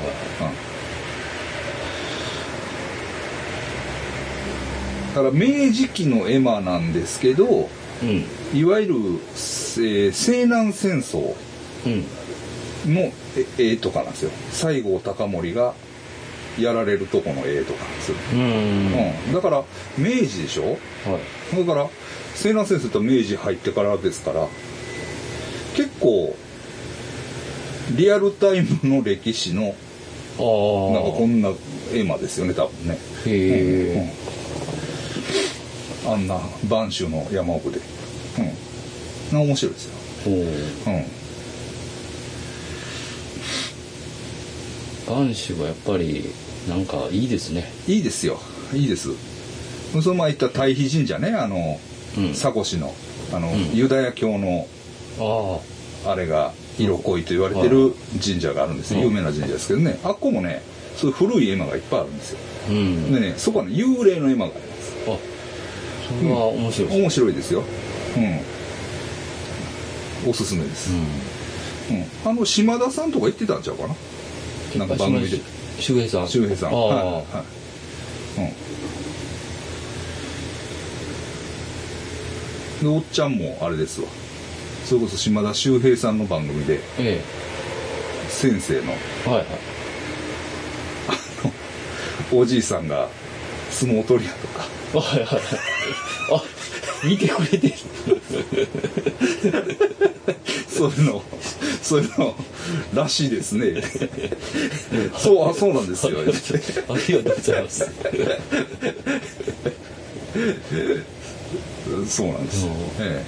[5.12, 7.70] ん、だから明治期の絵馬なんですけど
[8.02, 8.24] うん。
[8.52, 11.36] いわゆる、えー西南戦争
[11.86, 12.04] うん。
[13.58, 14.32] 絵とかなんですよ。
[14.50, 15.72] 西郷隆盛が
[16.58, 18.40] やられるとこの絵とかですよ、うん。
[19.28, 19.64] うん、だから
[19.96, 20.64] 明治でしょ？
[20.64, 21.18] は
[21.52, 21.56] い。
[21.56, 21.88] だから
[22.34, 24.48] 西南戦争って明治入ってからですから
[25.76, 26.36] 結構
[27.96, 29.76] リアルタイムの歴史のなんか
[30.38, 31.52] こんな
[31.92, 33.30] 絵馬ですよね多分ね、へ
[33.96, 34.10] え、
[36.06, 36.36] うんあんな
[36.66, 37.78] 播州の山奥で。
[38.38, 39.38] うん。
[39.38, 39.92] な面白いですよ。
[40.26, 40.30] う
[40.90, 41.21] ん
[45.06, 46.24] 播州はやっぱり
[46.68, 47.70] なんかいいですね。
[47.86, 48.38] いいですよ。
[48.72, 49.10] いいです。
[50.02, 51.78] その前行った太肥神社ねあの、
[52.16, 52.28] うん。
[52.30, 52.94] 佐古市の
[53.32, 53.74] あの、ん。
[53.74, 54.66] ユダヤ教の
[56.04, 56.14] ああ。
[56.14, 59.06] れが色濃いと言われてる神社があるんですよ、うん。
[59.06, 59.98] 有名な神社ですけどね。
[60.02, 60.62] あっこもね
[60.96, 62.38] そういう古い絵馬がいっぱいあるんですよ。
[62.68, 64.92] でねそこはね幽霊の絵馬があります。
[65.08, 65.16] あ
[66.08, 67.62] それは面白いです面白いですよ。
[70.24, 70.30] うん。
[70.30, 70.96] おすすめです、う
[71.94, 72.04] ん。
[72.24, 73.94] あの島田さんとか行ってたんちゃうかな？
[74.78, 75.38] なんか番組で。
[75.78, 76.28] 周平さん。
[76.28, 76.72] 周平さん。
[76.72, 76.90] はい。
[76.90, 77.24] は
[78.38, 78.40] い。
[82.80, 82.82] うん。
[82.82, 84.08] でおっちゃんもあれですわ。
[84.84, 86.80] それこそ島田秀平さんの番組で。
[86.98, 87.20] え
[88.28, 88.92] 先生の。
[89.26, 89.46] えはいはい。
[92.32, 93.08] おじいさんが
[93.70, 94.60] 相撲取り屋とか。
[94.98, 95.26] はいはい。
[95.26, 95.40] はい
[96.32, 96.42] あ
[97.04, 97.74] 見てくれてる。
[100.68, 101.22] そういうの
[101.82, 102.34] そういうの
[102.94, 103.82] らしいですね。
[105.18, 106.18] そうあそうなんですよ。
[106.18, 107.90] ありがとうございます。
[112.08, 112.72] そうなんです、うん。
[113.00, 113.24] え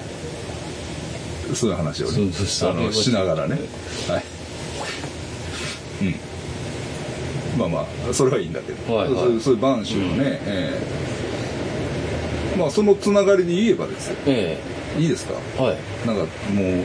[1.52, 2.30] え、そういう話をね
[2.62, 3.58] あのしながらね。
[4.08, 4.24] はい。
[6.02, 6.14] うん。
[7.58, 9.18] まあまあそれはいいんだけど、はいはい。
[9.18, 10.80] そういうそういう播州のね、え
[12.54, 12.58] え。
[12.58, 14.16] まあそのつながりで言えばですよ。
[14.26, 14.58] え
[14.98, 15.34] いいですか？
[15.58, 15.76] えはい。
[16.06, 16.28] なんかも
[16.62, 16.84] う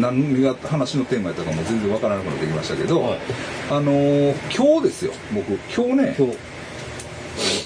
[0.00, 3.18] 何が話のテーマやったかも全然わからなくなってきましたけど、はい。
[3.70, 5.52] あのー今日ですよ僕。
[5.74, 6.14] 今日ね。
[6.18, 6.36] 今日っ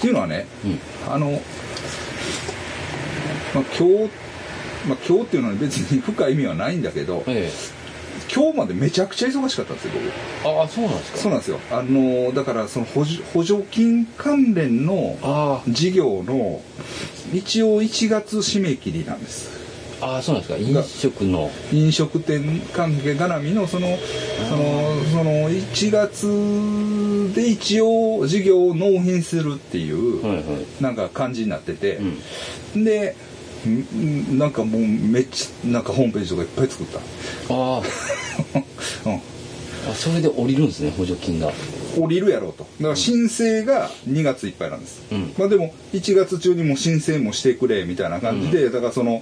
[0.01, 0.79] ていうのはねうん。
[1.13, 1.31] あの、
[3.53, 4.09] まあ、今日、
[4.87, 7.51] まあ、今日っていうのは別に深い意味はないんだけどえ
[8.33, 10.05] 今日までめちゃくちゃ忙しかったんですよ僕。
[10.53, 11.17] えああそうなんですか？
[11.17, 11.59] そうなんですよ。
[11.71, 16.61] あのーだからその補助補助金関連のあ事業の
[17.33, 19.60] 一応1月締め切りなんです
[20.01, 20.59] あああそうなんですか。
[20.59, 21.51] 飲食の。
[21.71, 23.97] 飲食店関係絡みのその
[24.49, 30.43] そのその1月で一応事業を納品するっていう、はいはい。
[30.83, 31.99] なんか感じになってて、
[32.75, 32.83] うん。
[32.83, 33.15] で
[33.67, 36.99] んんなんかもうめっちゃなんかホームページとかいっぱい作った、
[37.49, 37.81] あ
[39.05, 39.19] うん、あ
[39.91, 41.51] あそれで降りるんですね補助金が。
[41.97, 42.65] 降りるやろうと。
[42.79, 45.33] だから申請が2月いっぱいなんです、うん。
[45.37, 49.21] まあでも1月中にも申請もしてくれみたいな感じで、だからその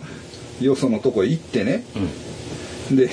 [0.62, 1.84] よそのとこへ行ってね。
[2.90, 2.96] うん。
[2.96, 3.10] で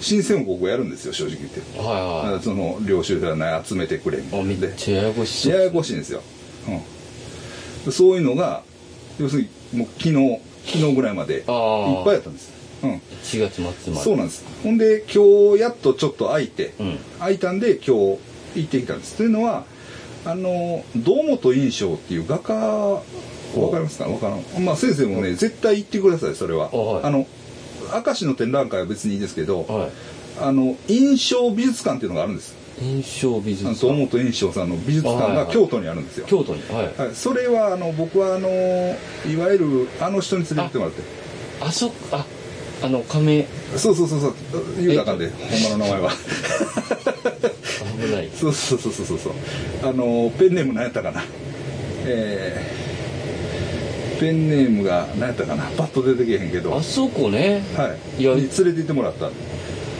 [0.00, 1.60] 申請も僕やるんですよ正直言って。
[1.78, 4.92] だかはらその領収書ね集めてくれみたいな。
[5.00, 5.52] ややこしそう。
[5.52, 6.22] ややこしいんですよ、
[7.86, 8.62] うん、そういうのが
[9.18, 14.04] 要するにもう昨日昨日ぐらいまでいっぱいやったんです、うん、1月末まで。
[14.04, 14.44] そうなんです。
[14.62, 16.98] ほんで今日やっとちょっと空いて、うん。
[17.18, 18.18] 空いたんで今日
[18.54, 19.16] 行ってきたんです。
[19.16, 19.64] というのは
[20.26, 23.02] あの堂本印象っていう画家
[23.60, 26.70] わかりますかわからんまあ先生もね絶対行ってくださいそれは。
[26.72, 27.04] あはい。
[27.04, 27.26] あの
[28.04, 29.88] 明石の展覧会は別にいいですけど、は
[30.40, 32.54] あの印象美術館っていうのがあるんです。
[32.80, 33.80] い印象美術館。
[33.80, 36.62] 堂本印象さんの美術館が京都にあるんですよ、京都に。
[36.68, 36.94] はい。
[37.00, 41.02] はい、それはあの僕はあのいわゆるあの人に連れてってもらって。
[41.60, 42.26] あそあ
[42.82, 43.46] あの亀。
[43.76, 44.34] そうそうそうそう。
[44.78, 45.30] 言うたらあかんで。
[45.30, 46.12] ほんまの名前は。
[48.06, 48.30] 危ない。
[48.34, 49.18] そうそうそうそうそう。
[49.18, 49.32] そう
[49.82, 51.24] あのペンネーム何やったかな。
[52.04, 52.85] えー、
[54.18, 56.70] ペンネームが何やったかなパッと出てけへんけど。
[56.72, 57.62] はあそこね。
[58.18, 58.22] い。
[58.22, 58.34] いや。
[58.34, 59.30] に連れて行ってもらった。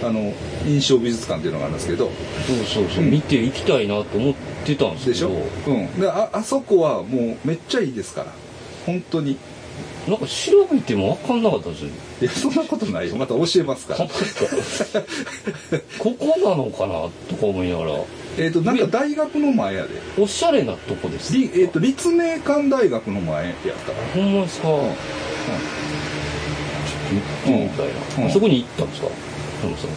[0.07, 0.35] あの
[0.67, 2.11] 印象美術館っていうのがあるんですけど。
[2.47, 3.11] そうそうそう、うん。
[3.11, 5.13] 見て行きたいなと思ってたんですけど。
[5.13, 5.73] でしょ？
[5.73, 6.01] うん。
[6.01, 8.33] でああそこはもうめっちゃいいですから。
[8.85, 9.37] 本当に。
[10.07, 11.89] なんか調べても分かんなかったんですよ。
[12.23, 13.17] いやそんなことないよ。
[13.17, 14.07] また教えますから。
[15.99, 17.09] ここなのかな？
[17.29, 17.93] とか思いながら
[18.39, 19.89] えっとなんか大学の前やで。
[20.19, 23.93] おしゃれなとこですりえっと立命館大学の前やった。
[23.93, 24.81] からほんまですか、ちょっ
[27.09, 27.93] と行ってみたいな、
[28.25, 28.31] うん。
[28.31, 29.09] あそこに行ったんですか？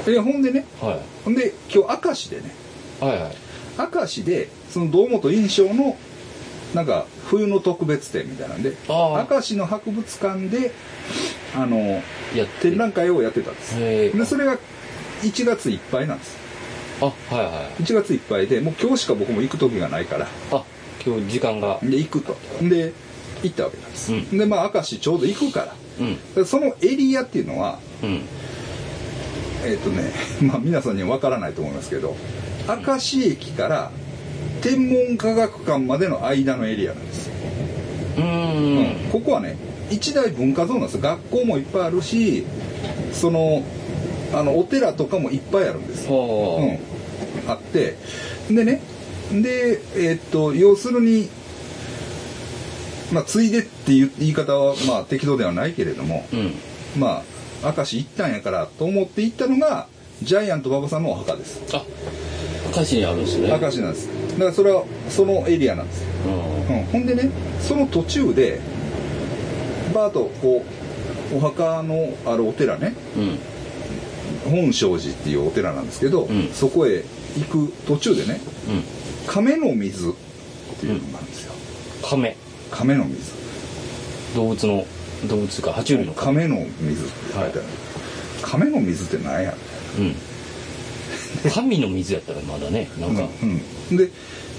[0.08, 0.66] えほんでね。
[0.82, 1.00] はい。
[1.26, 2.52] ほんで今日明石でね。
[3.02, 3.36] はいはい。
[3.96, 5.98] 明石でその堂本印象の
[6.74, 10.72] なんか冬の特別展みたいなんであ明石の博物館で
[11.56, 12.70] あのあやって。
[12.70, 13.78] 展覧会をやってたんです。
[13.80, 14.58] でそれが
[15.24, 16.38] 1月いっぱいなんです
[17.02, 20.28] あはいはい1月いっぱいでもう今日しか僕も行く時がないから。
[20.52, 20.64] あ
[21.06, 21.80] 今日時間が。
[21.82, 22.36] で行くと。
[22.62, 22.94] で
[23.44, 24.38] 行ったわけなんです、うん。
[24.38, 25.76] でまあ明石ちょうど行くから。
[26.00, 26.34] うん。
[26.36, 28.22] でそのエリアっていうのはうん。
[29.66, 32.16] えっ、とね まあ皆さんには分からないと思いますけど
[32.68, 33.92] 明石駅から
[34.62, 37.28] 天文科学館までの間のエリアなんです。
[37.28, 37.34] よ
[38.18, 39.12] うーん。
[39.12, 39.58] ここはね
[39.90, 40.96] 一大文化ゾーンなんです。
[40.96, 42.46] よ学校もいっぱいあるし
[43.14, 43.64] その
[44.34, 46.58] あのお寺とかもいっぱいあるんです、は
[47.46, 47.48] う。
[47.48, 47.96] ん、あって。
[48.50, 48.82] でね。
[49.32, 51.30] でえーっと要するに
[53.12, 56.54] まあついでっていう言い方はまあ適当ではないけれどもあうん。
[57.00, 57.24] ま
[57.64, 59.88] あ明石行ったんやからと思って行ったのが
[60.24, 61.62] ジャイアント馬場さんのお墓です。
[61.76, 61.84] あ
[62.76, 63.50] 明石にあるんですね。
[63.50, 64.10] 明石なんです。
[64.34, 66.30] だからそれはそのエリアなんです、う
[66.74, 66.78] ん。
[66.78, 67.30] うん、ほんでね
[67.62, 68.60] その途中で
[69.94, 70.64] バーッとこ
[71.34, 72.96] うお墓のあるお寺ね。
[73.16, 73.40] うん
[74.50, 76.50] 本正寺っていうお寺なんですけど、うん。
[76.54, 77.04] そこへ
[77.38, 78.84] 行く途中でねうん。
[79.28, 80.14] 亀の水っ
[80.80, 81.54] ていうのがあるんですよ、
[82.04, 82.36] 亀。
[82.72, 83.34] 亀の水。
[84.36, 84.86] 動物の
[85.28, 86.48] 動物か爬虫類の亀。
[86.48, 87.64] 亀の水って書いてある、
[88.42, 89.54] 亀の水って何や？
[89.98, 90.16] うん。
[91.52, 94.10] 神の水やったらまだね なんか、うんうん、で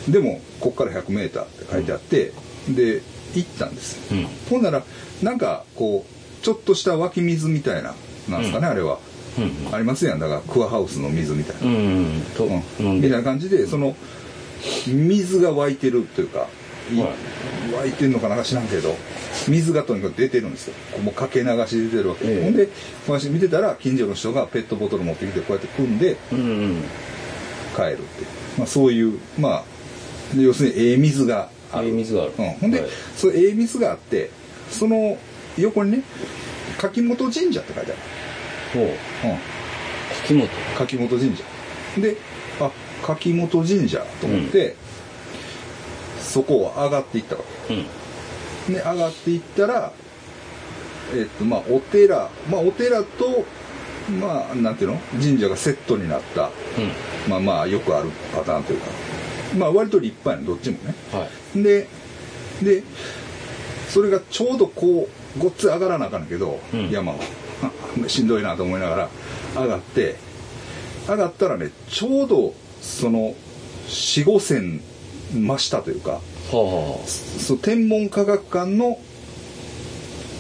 [0.09, 2.33] でもこっから 100m って書いてあって、
[2.69, 3.03] で
[3.35, 3.99] 行ったんです。
[4.13, 4.27] うん。
[4.49, 4.85] ほんなら
[5.23, 7.95] なんかこうちょっとした湧き水みたいな
[8.29, 8.95] なんですかね、あれは。
[8.95, 9.10] うん
[9.73, 10.19] ありますやん。
[10.19, 11.71] だからクアハウスの水みたいな、
[12.93, 13.97] みたいな感じでその
[14.87, 16.49] 水が湧いてるというか、
[17.77, 18.97] 湧いてるのかなんか知らんけど
[19.49, 20.75] 水がとにかく出てるんですよ。
[21.03, 22.45] もうかけ流しで出てるわけ、ええ。
[22.45, 22.69] ほんで
[23.07, 26.83] 私見てたら近所の人がペットボトル持ってきてこうやって汲んでうんうん。
[27.77, 28.05] 帰るって
[28.59, 29.65] まあ、そういうまあ
[30.37, 31.87] 要するにええ水がある。
[31.87, 32.33] ええ水がある。
[32.37, 32.91] うん、ほんで、はい。
[33.17, 34.31] そうええ水があって
[34.71, 35.17] その
[35.57, 36.03] 横にね
[36.79, 38.01] 柿本神社って書いてある、
[38.73, 38.85] ほう。
[38.85, 38.91] うん、
[40.23, 40.49] 柿本。
[40.77, 41.45] 柿本神社。
[42.01, 42.17] で
[42.61, 42.71] あ
[43.03, 44.77] 柿本神社と思って、
[46.21, 47.87] そこを上がっていったわうん。
[48.67, 49.93] けで上がっていったら
[51.15, 53.45] えっとまあお寺まあお寺と
[54.21, 54.99] まあなんていうの？
[55.21, 56.51] 神社がセットになったう
[57.29, 58.87] まあまあよくあるパターンというか。
[59.59, 60.95] まあ割と立派やのどっちもね。
[61.13, 61.63] んはい。
[61.63, 61.89] で
[62.63, 62.85] で
[63.89, 66.91] それがちょうどこうごっつい上がらなあかんけど、うん。
[66.91, 67.17] 山を
[68.09, 68.97] しんどいなと思いなが
[69.55, 70.17] ら上がって
[71.09, 73.35] 上がったらねちょうどその
[73.89, 74.81] 4 5線
[75.33, 76.21] 真下というかは
[76.53, 78.99] あはその天文科学館の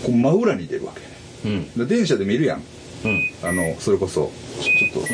[0.04, 1.06] こう真裏に出るわけね。
[1.44, 1.88] あうん。
[1.88, 2.62] で電車で見るやん。
[3.04, 3.30] うん。
[3.42, 5.08] あのそれこそちょっと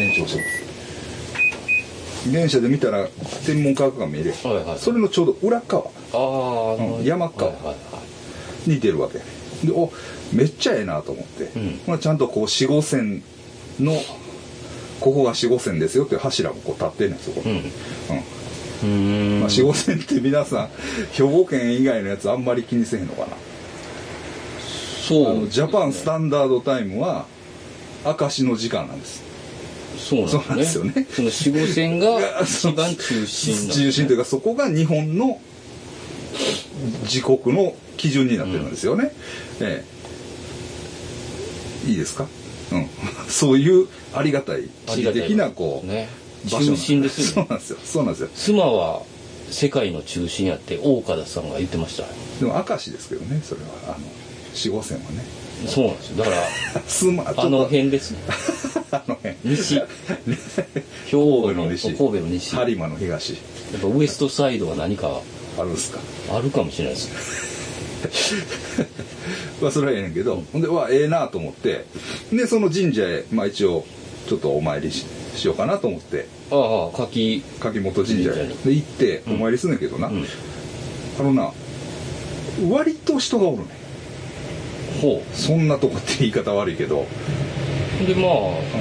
[0.00, 3.08] 延長します電車で見たら
[3.44, 4.34] 天文科学館見える。
[4.44, 4.78] はいはい。
[4.78, 5.84] それのちょうど裏側。
[6.12, 7.76] あうん山川はいはいは
[8.66, 8.70] い。
[8.70, 9.18] に出るわけ
[9.66, 9.90] でお
[10.32, 11.80] めっちゃええなと思って、うん。
[11.86, 13.22] まあ、ちゃんとこう四五線
[13.80, 13.92] の
[15.00, 17.42] ここが四五線ですよっていう柱もこう立ってんねんそこ。
[17.48, 17.62] に、
[18.82, 18.90] うん。
[18.90, 19.40] うん。
[19.40, 20.68] まあ、四五線って皆さん
[21.12, 23.28] 兵庫県以外のやつあんまり気にせへんのかな。
[25.06, 25.30] そう。
[25.30, 27.26] あのジャパンスタンダードタイムは
[28.04, 29.22] 明石の時間なんです。
[29.98, 31.06] そうなんですよね。
[31.14, 33.74] その四五線が 一番中心ね。
[33.74, 35.40] 中心というかそこが日本の
[37.04, 39.12] 自国の基準になってるんですよね、
[39.60, 39.91] ええ
[41.86, 42.26] いいですか？
[42.72, 42.86] うん。
[43.28, 46.08] そういうありがたい地理的なこう、ね。
[46.48, 47.46] 中心ですよね。
[47.46, 47.78] そうなんですよ。
[47.84, 48.28] そうなんですよ。
[48.34, 49.02] 妻は
[49.50, 52.04] 世界の中心やって大岡田さんが言ってました。
[52.40, 53.94] でも明石ですけどねそれは。
[53.96, 54.06] あの
[54.54, 55.24] 四五線はね。
[55.68, 56.24] そうなんですよ。
[56.24, 56.30] だか
[56.74, 58.18] ら すまあの辺ですね。
[58.90, 59.36] あの辺。
[59.44, 59.74] 西。
[59.74, 59.82] 兵
[61.12, 61.82] 庫の西。
[61.94, 62.56] 神戸の西。
[62.56, 63.34] やっ播磨の東。
[63.80, 65.20] ぱウエストサイドは何か
[65.58, 66.00] あるんですか？
[66.30, 67.61] あるかもしれないです
[69.60, 71.84] まあそれはええねんけど、ほんでわええなと思って
[72.32, 73.84] でその神社へまあ一応
[74.28, 76.26] ちょっとお参りししようかなと思って。
[76.50, 77.42] ああ柿。
[77.60, 78.48] 柿本神社へ。
[78.64, 80.26] で行ってお参りすんねんけどな、うん。
[81.18, 81.52] あのな
[82.70, 83.68] 割と人がおるね
[85.00, 87.06] ほそんなとこって言い方悪いけど。
[88.02, 88.30] うでまあ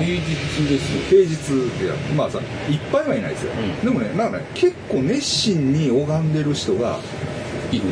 [0.04, 1.02] 平日ですよ。
[1.10, 3.86] 平日いやまあさいっぱいはいないですよ、うん。
[3.86, 7.00] でもねなんかね結構熱心に拝んでる人が
[7.72, 7.84] いる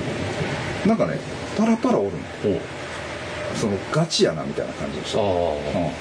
[0.85, 1.19] なんかね
[1.57, 2.59] パラパラおるねほう。
[3.55, 5.19] そのガチやなみたいな感じの人。
[5.19, 5.91] あうん。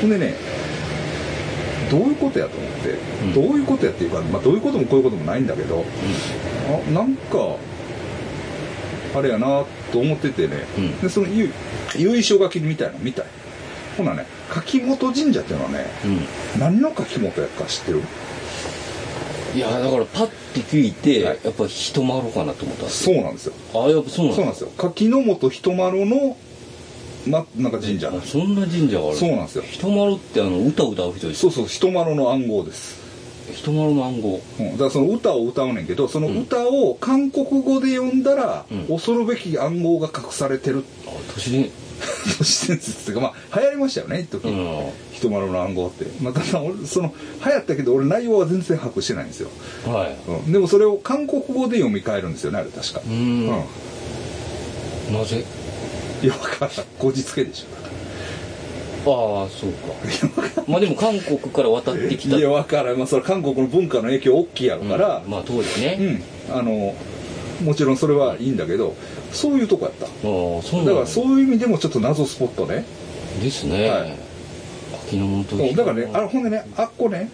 [0.00, 0.34] ほんでね
[1.90, 3.34] どういうことやと思って、うん。
[3.34, 5.84] どういうことやっていうか、まあ、どういうこともこういうこともないんだけど
[6.68, 7.56] あなんか
[9.14, 11.00] あれやなと思っててね、うん。
[11.00, 11.52] でそのゆ
[11.96, 13.26] 由緒書きみたいなの見たい。
[13.96, 16.60] ほなね柿本神社っていうのはねうん。
[16.60, 18.02] 何の柿本やか知ってる？
[19.54, 21.38] いやだからパッて聞いて、はい。
[21.44, 23.54] やっぱ人丸かなと思ったそうなんですよ。
[23.74, 24.70] あやっぱそうなんですよ。
[24.76, 26.36] 柿の本人丸の
[27.26, 28.08] まなんか神社。
[28.08, 29.64] あそんな神社があるそうなんですよ。
[29.64, 33.00] 人丸ってあの歌歌う人ですそうそう人丸の暗号です。
[33.54, 34.40] 人丸の暗号。
[34.60, 38.86] うん、だからその歌を歌うねんけどその歌を韓国語で読んだら、うん。
[38.86, 40.84] 恐るべき暗号が隠されてる。
[41.06, 41.70] あ都市伝
[42.38, 44.90] 都市伝説っていうかまあ流行りましたよね一時、うん。
[45.12, 49.48] 人丸の暗号って、まあ、ただ俺その流行ったけど俺内容は全然把握してないんですよ、
[49.86, 50.16] はい。
[50.30, 53.00] うん、でもそれを韓国語で読み替えるんですよねあれ確か。
[53.00, 53.48] うーん。
[55.08, 55.14] うん。
[55.14, 55.44] なぜ？
[56.22, 56.70] いやわからん。
[56.98, 57.66] こじつけでし
[59.04, 60.62] ああそうか。
[60.68, 62.36] まあでも韓国から渡ってきた。
[62.36, 65.30] ょいやわからん、まあ、それ韓国の文化の影響大きいやろから、うん。
[65.30, 66.94] まあ当時ね、うん、あの
[67.64, 68.94] もちろんそれはいいんだけど
[69.32, 70.06] そういうとこやった。
[70.06, 70.08] あ
[70.84, 72.84] だからそういう意味でもちょっと謎スポットね。
[73.42, 74.14] ですね、はい。
[75.08, 77.30] 秋の本だからねあほんでねあっこね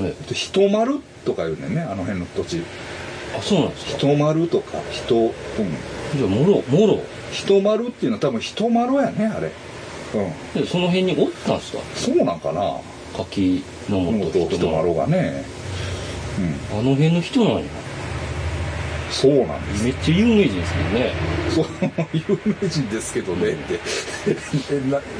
[0.00, 0.14] はい。
[0.34, 2.62] 人丸とか言うねんねあの辺の土地。
[3.38, 3.98] あそうなんですか？
[3.98, 5.32] 人丸とか人うん。
[6.16, 7.02] じゃあもろもろ？
[7.32, 9.50] 人丸っていうのは多分人丸やねあれ。
[10.14, 10.62] うん。
[10.62, 11.78] でその辺におったんですか？
[11.94, 12.80] そうなんかな。
[13.16, 15.44] 柿のも本とと人丸がね。
[16.72, 16.80] うん。
[16.80, 17.62] あの辺の人なんや
[19.10, 19.84] そうなんです。
[19.84, 21.12] めっちゃ有名人ですもんね。
[21.54, 21.66] そう
[22.12, 23.52] 有名人ですけどね。
[23.54, 23.80] って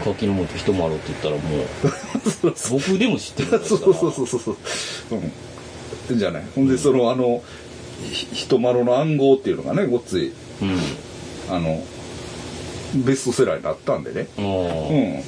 [0.05, 4.57] 柿の本人もあろうって言ったらもう 僕でも知ってるそうそうそうそうそう。
[6.11, 6.19] うん。
[6.19, 6.43] じゃない。
[6.55, 7.43] ほんでそのあの
[8.13, 10.33] ひ人丸の暗号っていうのがねごっつい
[10.63, 10.79] うん。
[11.49, 11.83] あの
[12.95, 14.29] ベストセラーになったんでね。
[14.39, 15.23] あうん。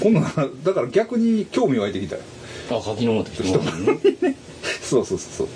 [0.00, 2.22] 今度はだから逆に興味湧いてきたよ。
[2.70, 4.34] ああ柿の本人もあるね。
[4.82, 5.48] そうそうそうそう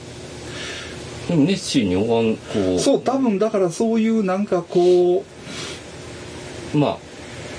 [1.29, 2.79] でも熱心におわんこう。
[2.79, 5.25] そう多分だからそういうなんかこ
[6.75, 6.99] ま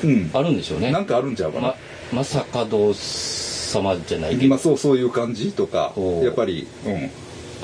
[0.04, 0.30] ううん。
[0.34, 0.92] ああるんでしょうね。
[0.92, 1.76] なんかあるんちゃうかな、ま
[2.14, 5.94] まさかど様じゃないけど、まあそうそういう感じとか
[6.24, 7.10] やっぱりうん。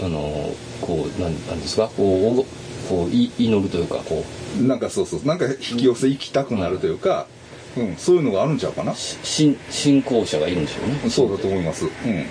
[0.01, 1.89] あのこうなんなんですか？
[1.89, 2.03] こ
[2.37, 2.45] うお
[2.87, 4.23] こうい祈るというかこ
[4.61, 5.25] なんかそうそう。
[5.25, 7.27] なんか引き寄せ行きたくなるというか、
[7.75, 8.95] うん、そういうのがあるんちゃうかな。
[8.95, 11.09] 信信仰者がいるんでしょうね。
[11.09, 11.83] そうだと思います。
[11.83, 12.25] うん。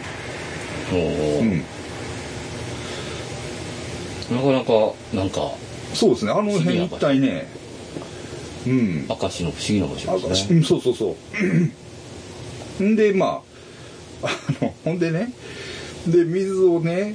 [1.42, 1.62] うん
[4.30, 5.52] なかなかなんか
[5.94, 6.32] そうですね。
[6.32, 7.46] あの辺一帯ね。
[8.66, 9.06] うん。
[9.08, 10.56] 明石の不思議な場所あですね。
[10.58, 11.16] うんそうそうそ
[12.80, 12.82] う。
[12.84, 13.42] んでま
[14.22, 15.32] ああのほんでね。
[16.06, 17.14] で水をね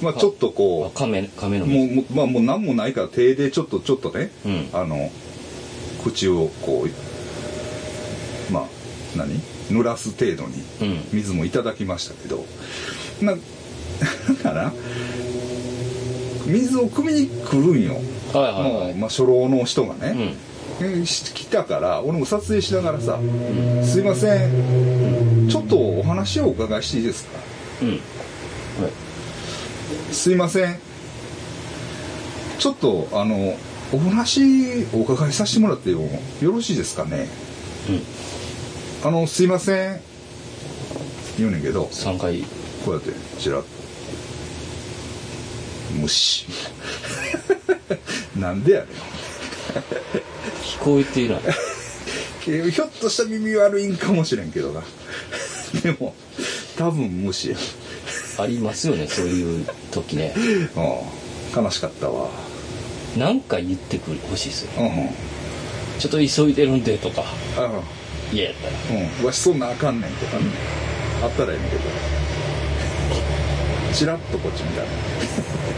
[0.00, 4.68] まあちょっとあこ亀亀のうもうもうまあもう何もないから手でちょっとちょっとねうん。
[4.72, 5.10] あの
[6.02, 8.64] 口をこうまあ
[9.16, 9.40] 何？
[9.70, 11.04] 濡らす程度にうん。
[11.12, 12.44] 水もいただきましたけど。
[13.22, 13.34] な
[14.28, 14.72] だから
[16.46, 17.94] 水を汲みに来るんよ、
[18.32, 18.72] はいはいはい。
[18.72, 20.36] もうまあ、初老の人がね、
[20.80, 21.04] うん。
[21.04, 23.18] 来たから俺も撮影しながらさ
[23.84, 25.48] 「すいません。
[25.48, 27.38] ちょっとお話をお伺いしていいですか?
[27.82, 27.88] うん。
[27.90, 27.98] はい」
[30.12, 30.76] すいません。
[32.58, 33.56] ちょっとあの
[33.92, 36.00] お話お伺いさせてもらってよ
[36.40, 37.28] よろしいですかね？
[39.04, 40.00] あのすいません。
[41.38, 41.88] 言うねんけど。
[41.92, 42.42] 3回。
[42.84, 43.66] こうやってちらっと
[45.94, 46.46] 無視
[48.36, 48.88] なんでやねん。
[50.62, 51.40] 聞こえていない。
[52.48, 54.82] え ひょっとしたら耳悪いんかもしれんけどな。
[55.82, 56.14] でも
[56.76, 57.56] 多分無視や、
[58.38, 60.34] ありますよねそういう時ね。
[60.36, 62.28] うん、悲しかったわ。
[63.16, 64.70] なんか言ってくる欲しいですよ。
[64.78, 65.10] うんうん。
[65.98, 67.24] ちょっと急いでるんでとか
[67.56, 67.70] あ。
[68.32, 69.00] 嫌やったら。
[69.00, 69.26] うん。
[69.26, 70.44] わしそんなあかんねんとかね。
[71.22, 71.82] あったらええねんけど。
[73.94, 74.88] チラッとこっち見たら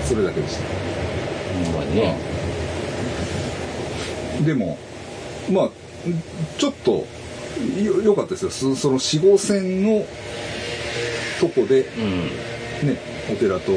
[0.05, 0.65] それだけでした。
[1.71, 1.97] ほんまに。
[1.97, 2.17] ね
[4.45, 4.79] でも
[5.51, 5.71] まあ
[6.59, 7.07] ちょっと
[7.83, 8.51] よよかったですよ。
[8.51, 10.05] そその四号線の
[11.41, 12.89] とこでうん。
[12.89, 12.99] ね
[13.33, 13.73] お寺と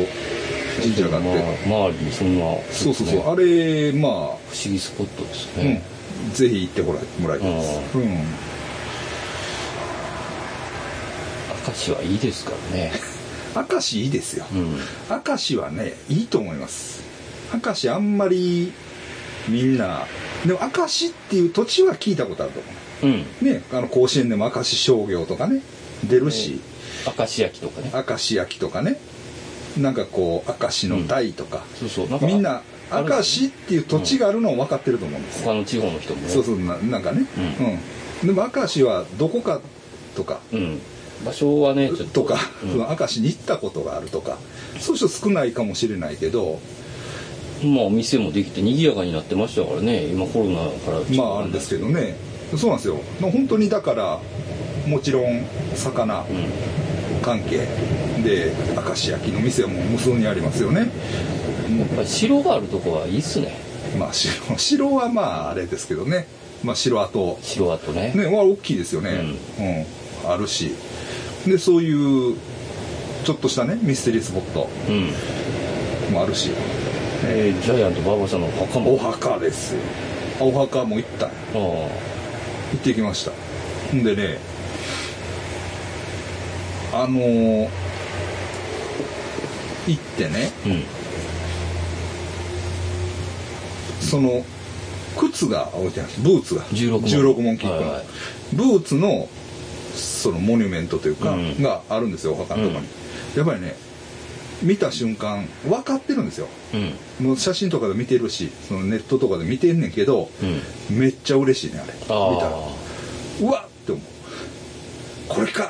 [0.81, 1.29] 神社があって、
[1.67, 3.23] まあ周りにそんなそうそうそう、ね。
[3.25, 5.81] あれま不思議スポットですあ、ね、
[6.25, 8.17] うん、ぜひ行ってもらいもらいたいです、うん、明
[11.73, 12.91] 石はいいですからね
[13.55, 14.77] 明石いいですよ、うん。
[15.09, 17.01] 明石はねいいと思います。
[17.53, 18.71] 明石あんまり
[19.47, 20.05] みんな
[20.45, 22.59] でも明石っていう土地は聞いたことあると
[23.03, 23.17] 思う。
[23.17, 23.25] ん。
[23.41, 25.61] うねあの甲子園でも明石商業とかね
[26.03, 26.61] 出るし、
[27.17, 27.91] 明石焼きとかね。
[27.93, 28.99] 明石焼きとかね。
[29.77, 32.09] なんかこう明石の鯛とか、そうそう。
[32.09, 36.29] なんかみんな明石っていう土地があるのを分かってると思うんですよ、他の地方の人もね。
[36.29, 37.25] そうそうななんかね、
[38.21, 38.35] ううん。
[38.35, 39.61] でも明石はどこか
[40.15, 40.39] とか。
[40.51, 40.79] うん
[41.25, 42.21] 場所はねちょっと。
[42.21, 42.77] とか、うん。
[42.77, 44.37] 明石に行ったことがあるとか
[44.79, 46.59] そういう人少ないかもしれないけど
[47.63, 51.17] まあお店もできて賑やかになってましたからね今コロナから。
[51.17, 52.15] まああるんですけどね。
[52.57, 52.97] そうなんですよ。
[53.21, 54.19] 本当にだから
[54.87, 55.45] もちろん
[55.75, 56.79] 魚うん。
[57.21, 57.67] 関係
[58.23, 60.79] で明石焼きの店はもう無数にありますよね。
[60.81, 60.85] や
[61.85, 63.53] っぱり城があるとこはいいっすね。
[63.97, 66.27] まあ城城はまああれですけどね。
[66.63, 67.37] まあ城跡。
[67.41, 68.13] 城跡ね。
[68.15, 69.21] ねは大きいですよね。
[70.25, 70.71] うん、あるし
[71.45, 72.35] でそういう
[73.23, 74.69] ちょっとしたねミステリースポット。
[74.89, 76.13] うん。
[76.13, 76.51] もあるし。
[77.25, 78.95] えージャイアント馬場さんの墓も。
[78.95, 79.75] お墓です
[80.39, 81.27] お墓も行った。
[81.53, 81.89] 行
[82.75, 83.31] ってきました。
[83.95, 84.37] んでね
[86.93, 87.69] あのー
[89.87, 90.83] 行ってねあうん。
[94.01, 94.43] その
[95.17, 96.63] 靴が置いてあるブーツが。
[96.65, 97.01] 16門。
[97.01, 98.05] 16門キックの、はいはい。
[98.53, 99.27] ブーツの
[100.19, 101.61] そのモニュメントというか、うん。
[101.61, 103.37] があるんですよお墓のとこに、うん。
[103.37, 103.75] やっぱりね
[104.61, 106.47] 見た瞬間分かってるんですよ。
[107.19, 107.25] うん。
[107.27, 110.29] もう写真とかで見てるしそのネットとかで見てんねんけど、
[110.89, 110.99] うん。
[110.99, 111.93] めっちゃ嬉しいねあれ。
[111.93, 112.19] 見たら。
[112.19, 112.23] あ
[113.41, 114.03] うわっって思う。
[115.29, 115.69] これかーっ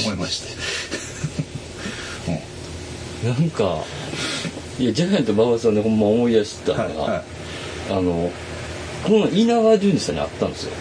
[0.00, 0.04] て。
[0.06, 0.48] 思いまして、
[3.26, 3.84] あ なんか
[4.78, 7.22] いやジャイアント馬場さんでほんま思い出したうん、のが、はいはい。
[7.90, 8.30] あの
[9.04, 10.72] この稲川淳二さんに会ったんですよ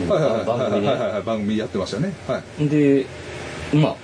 [0.00, 1.22] 番組はいはいはい。
[1.22, 2.12] 番組やってましたね。
[2.26, 2.68] はい。
[2.68, 3.06] でで
[3.74, 3.96] まあ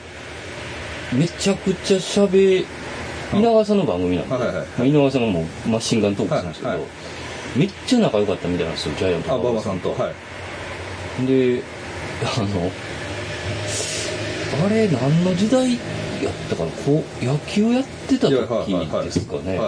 [1.14, 2.59] めちゃくちゃしゃべ
[3.32, 4.66] 稲川さんの番組なんで、はいはいはい。
[4.66, 6.89] まあ稲川さんがもうマシンガントークするんですけど、はいはい。
[7.59, 9.91] めっちゃ仲良かったみたいなんですよジャイアントあ馬場さんと。
[9.91, 10.11] は
[11.22, 11.26] い。
[11.26, 11.62] で
[12.22, 12.70] あの
[14.66, 15.80] あれ何の時代やっ
[16.51, 16.70] たかな？
[16.70, 19.59] こう野球やってた時ですかね。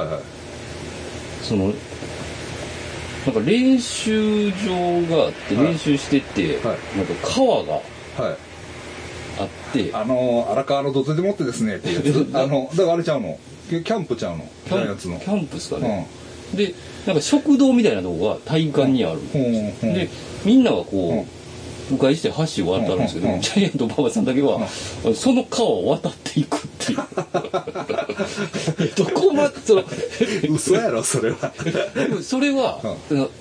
[1.43, 1.73] その
[3.27, 5.67] なんか練習場があってはい。
[5.69, 6.97] 練習してて、はい。
[6.97, 7.83] なんか川がはい。
[9.39, 9.91] あって。
[9.93, 13.39] あの荒川の土手でもってですねっていう あのだからあれちゃうの？
[13.69, 14.45] キャンプちゃうの？
[14.65, 15.19] ジキャンャイアンツの。
[15.19, 15.83] キャンプですかうん。
[15.83, 16.09] ね、
[16.55, 16.75] で
[17.07, 19.43] なんか食堂みたいなとこが体育館にある、うん。
[19.43, 19.95] うん。
[19.95, 20.09] で
[20.45, 21.40] みんながこう、
[21.91, 24.67] 迂回して橋を渡るんですけど、ジャイアント馬場さんだけは、
[25.15, 26.99] その川を渡っていくっていう。
[28.97, 29.85] どこまでその
[30.49, 31.53] 嘘やろそれは。
[31.95, 32.81] でもそれは、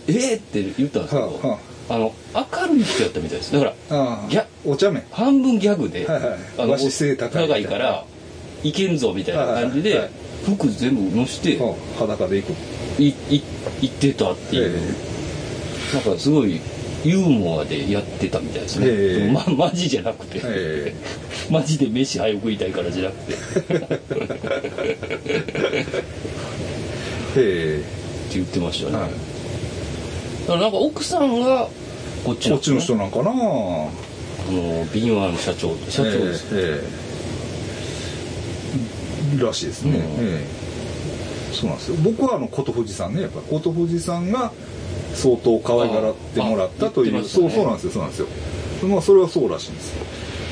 [0.07, 0.37] えー？
[0.37, 3.51] って言ったんですけど、はあの明るい人やったみたいです。
[3.53, 5.03] だからあギャあお茶目。
[5.11, 6.39] 半分ギャグで、はいはい。
[6.57, 8.05] あの高いから
[8.63, 10.09] いけんぞみたいな感じで、
[10.45, 11.73] 服全部乗して、うん。
[11.97, 12.53] 裸で行く。
[13.01, 13.13] いい
[13.81, 14.77] 行ってたっていう、
[15.93, 15.95] え。
[15.95, 16.59] なんかすごい
[17.03, 19.27] ユーモアでやってたみたいですね、ええ。
[19.27, 20.93] でもまマジじゃなくて、え。
[21.49, 23.33] マジで飯早く食いたいからじゃなくて。
[23.79, 23.87] っ
[27.33, 27.83] てええ
[28.33, 29.09] 言ってましたね、はい。
[29.11, 31.67] だからなんか奥さんが
[32.23, 33.31] こっちえこっちの人のなんかな。
[33.31, 33.33] あ
[34.51, 36.83] の敏腕社長社長です、ええ
[39.35, 39.43] ええ。
[39.43, 39.97] らしいですね、うん。
[39.97, 40.59] ええ。
[41.53, 41.95] そうなんですよ。
[42.01, 43.23] 僕はあの琴富士さんね。
[43.23, 44.51] やっぱ琴富士さんが
[45.19, 48.27] 相当可愛がらってもらったという、ねそうそうなんですよそうなんですよ
[48.87, 50.05] まあそれはそうらしいんですよ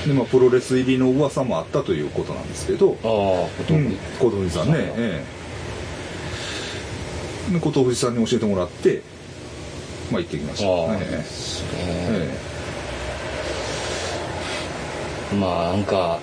[0.07, 5.37] でまあプロレス入りの噂もあったということなんですけどああことうん琴富士さんね、ええ
[7.53, 9.01] で琴富士さんに教えてもらって
[10.11, 11.23] まあ行ってきました、ああ、え
[12.11, 12.37] え、
[15.31, 16.19] えまあなんか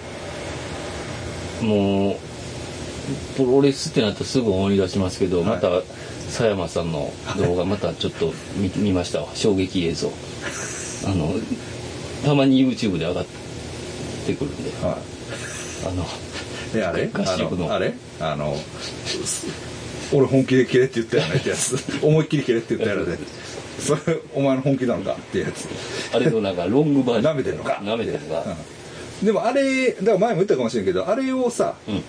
[1.63, 2.17] もう
[3.37, 5.69] プロレスってなったらすぐ思い出しますけど、はいまた
[6.35, 9.29] 佐山さんの動画またちょっと見見ましたわ。
[9.35, 10.11] 衝撃映像。
[11.07, 11.33] あの
[12.25, 13.27] たまに YouTube で上がっ
[14.27, 14.71] てくるんで。
[14.83, 14.97] えはい。
[15.87, 16.05] あの
[16.75, 17.09] えあれ？
[17.13, 17.95] 合宿のあのあれ？
[18.19, 18.59] あの
[19.25, 19.47] す
[20.13, 21.79] 俺本気で切れって言ったよねってやつ。
[22.03, 23.17] 思いっきり切れって言ったやろで。
[23.79, 24.01] それ
[24.35, 25.13] お前の本気なのか？
[25.13, 25.69] ってやつ。
[26.13, 27.35] あれのなんかロングバージョン。
[27.35, 27.81] 舐めてんのか？
[27.85, 28.57] 舐めてるのか。
[29.23, 32.03] でもあれだから前も言ったかもしれんけどあれをさうん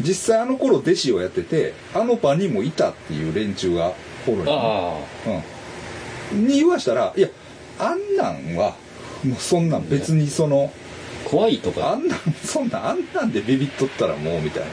[0.00, 3.92] 実際あの頃弟子をやっててあの場にもいたっていう連中が
[4.26, 4.98] おるのよあ
[6.32, 6.46] うん。
[6.46, 7.28] に言わしたらいや
[7.78, 8.76] あんなんは
[9.24, 10.88] もうそんなん別にそのあ
[11.28, 11.92] 怖いとか。
[11.92, 14.68] あんなんそんなんあんなんでビビっとったらもうみたいな。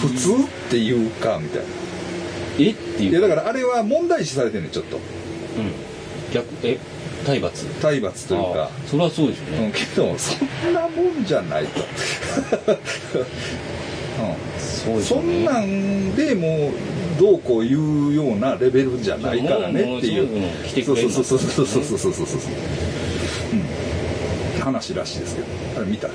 [0.00, 0.34] 普通っ
[0.70, 1.64] ていうかみたいな。
[2.58, 3.10] えっていう。
[3.10, 4.96] いやだからあれは問題視されてんねんちょっと。
[4.96, 5.02] うん。
[6.32, 6.78] 逆え
[7.24, 7.64] 体罰。
[7.80, 8.70] 体罰というか。
[8.86, 11.84] それはそうですようんね、けどそんなもんじゃないと、そ
[14.22, 15.02] ううん、ね。
[15.04, 15.44] そん。
[15.44, 16.14] なん。
[16.16, 17.36] でもうど。
[17.36, 20.28] うこう言うようなレベルじゃないからねっていう
[20.84, 22.40] そうそうそうそうそうそうそうそうそうそう
[24.56, 24.60] うん。
[24.60, 25.46] 話らしいですけど
[25.76, 26.08] あれ見た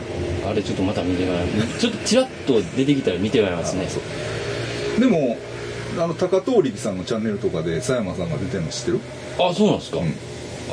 [0.47, 1.47] あれちょっとまた見てもらい
[1.79, 3.87] ちょっとチラッと出てきたら見てもらいますね
[4.99, 5.37] でも
[5.97, 6.97] あの高遠力さん。
[6.97, 8.29] のチャンネルとかで佐山さん。
[8.29, 8.99] が出てるの知ってる
[9.39, 9.77] あそうなん。
[9.79, 10.07] ですか、うん。
[10.07, 10.11] あ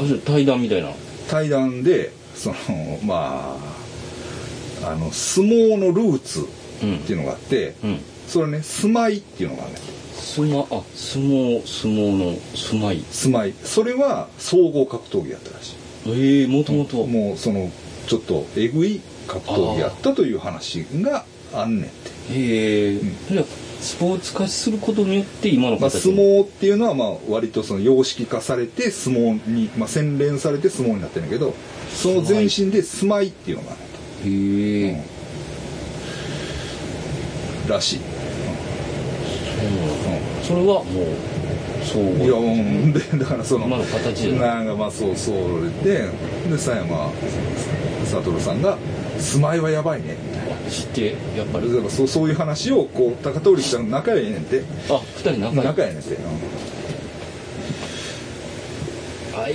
[0.09, 0.91] それ対談みたいな
[1.29, 2.57] 対談でその
[3.05, 3.57] ま
[4.83, 6.47] ああの相撲のルーツ
[6.81, 8.01] っていうのがあって、うん。
[8.27, 9.81] それね住まいっていうのがあるね。
[10.15, 13.03] 相撲あ相撲相撲の住まい。
[13.11, 13.55] 住まい。
[13.65, 15.75] それは総合格闘技やったらし
[16.07, 17.05] ええもともと。
[17.05, 17.71] いもうその
[18.07, 23.01] ちょっとえぐい格闘技やったという話があんねんって、へえ、ん。
[23.29, 23.45] じゃあ
[23.81, 31.55] スポーツ化することによって今のまあ、形相撲っていうのはまあ割とその様式化されて相撲に、まあ、洗練されて相撲になってるんだけど
[31.91, 33.75] その前身で住まいっていうのがあ
[34.25, 34.93] るへえ、ね。
[34.93, 35.20] んと、うん
[37.71, 38.01] らしい、
[40.43, 40.85] それはもう
[41.85, 46.09] 総合いやうんでだからその今の形じゃなんかまあそうそうでで
[46.53, 47.11] 佐山
[48.05, 48.77] 悟さんが
[49.19, 50.17] 「住まいはやばいね」
[50.71, 51.69] 知ってやっぱり。
[51.69, 54.63] だからそうそういう話をこう高通力さんの仲良いねんて。
[54.89, 55.65] あ二人仲いい。
[55.65, 56.21] 仲良いねんて、うん。
[59.33, 59.49] 相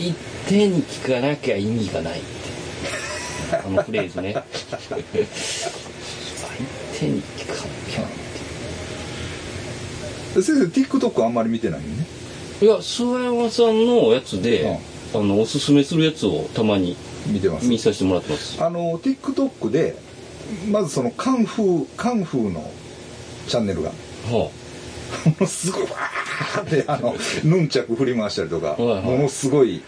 [0.47, 2.45] 手に聞かなきゃ意味がないって。
[3.65, 4.35] あのフレーズね
[6.97, 7.59] 手にピカピ
[10.41, 12.05] 先生 TikTok あんまり見てないよね。
[12.59, 14.79] カいや諏訪山さんのやつで、
[15.13, 16.95] あのおすすめするやつをたまに
[17.27, 17.67] 見てます。
[17.67, 18.61] 見させてもらってます。
[18.63, 19.95] あの TikTok で
[20.69, 22.69] まずそのカンフーカンフーの
[23.47, 23.89] チャンネルが。
[23.89, 24.49] は
[25.25, 29.01] ものすごいわーってあのヌンチャク振り回したりとか、はいはい。
[29.03, 29.81] ものすごい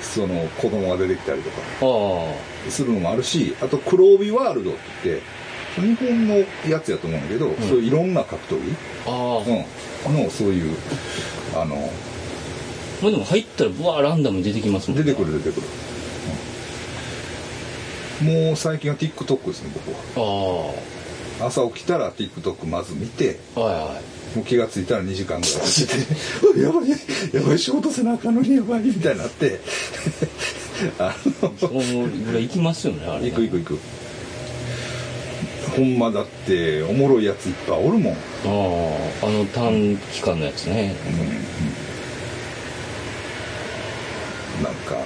[0.00, 1.56] その子供が出てきたりとか。
[1.82, 1.86] あ
[2.30, 2.70] あ。
[2.70, 5.22] するのもあるしあと黒帯ワールドって言って
[5.80, 6.36] 日本の
[6.68, 10.76] やつやと思うんだけど、そういういろんな格闘技、ああ、うん、のそういう
[11.54, 11.90] あの
[13.02, 15.66] まあでも入ったらブワーランダムに出てきますもん出てくる出てくる、
[18.22, 18.46] うん。
[18.46, 20.74] もう最近は TikTok ですね僕は。
[21.40, 24.36] あ朝起きたら TikTok まず見てあはいはい。
[24.36, 25.94] もう気がついたら2時間ぐらいして
[26.60, 29.60] やばいやばい仕事せなあかんのにやばいみたいになって。
[30.98, 33.30] あのそのぐらい行きますよねあれね。
[33.30, 33.78] 行く行く行く
[35.76, 38.16] ほんまだっておもろいやついっぱいおるもん、あ
[39.22, 40.94] ああの短期間のやつね。
[44.58, 44.96] うん、なんか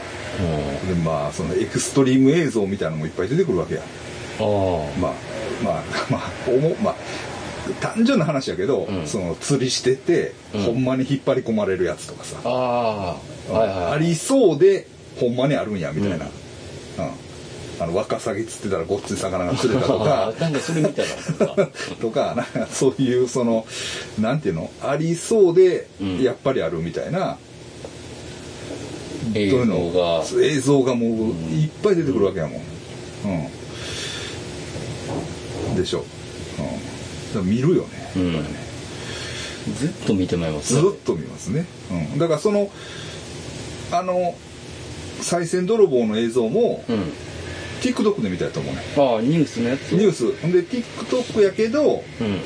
[0.41, 0.43] う
[0.85, 0.89] ん。
[0.89, 3.81] でまあそのエクストリーム映像みたいなのもいっぱい出てくるわけや。
[3.81, 3.85] あ
[4.43, 4.47] あ
[5.01, 5.13] まあ
[5.65, 6.95] まあ まあおもまあ
[7.81, 9.07] 単純な話やけど、うん。
[9.07, 10.63] その釣りしてて、うん。
[10.63, 14.87] ほんまに引っ張り込まれるやつとかさ、ああはいはいありそうで
[15.19, 17.28] ほんまにあるんやみたいな、うん
[17.81, 20.33] あのワカサギ釣ってたらごっつい魚が釣れたとか。
[20.41, 21.09] なんかそれ見たら
[22.01, 23.67] とかなんかそういうその
[24.19, 24.71] なんていうの？
[24.83, 26.23] ありそうでうん。
[26.23, 27.39] やっぱりあるみたいな、
[29.35, 31.11] 映そういうの像が映像がもう
[31.55, 32.63] いっぱい出てくるわけやもん、
[35.71, 36.05] うん、でしょ、
[37.35, 38.33] うん、見るよねうん。
[39.75, 40.75] ずっと見てまいります。
[40.75, 41.67] ずっと見ますね、
[42.13, 42.71] うん、だからその
[43.93, 44.35] あの
[45.21, 47.13] 賽銭泥棒の映像も、うん
[47.81, 49.93] TikTok で見たやと思うねああニュースのやつ？
[49.93, 50.33] ニュース。
[50.41, 52.41] ほんで TikTok やけどうん。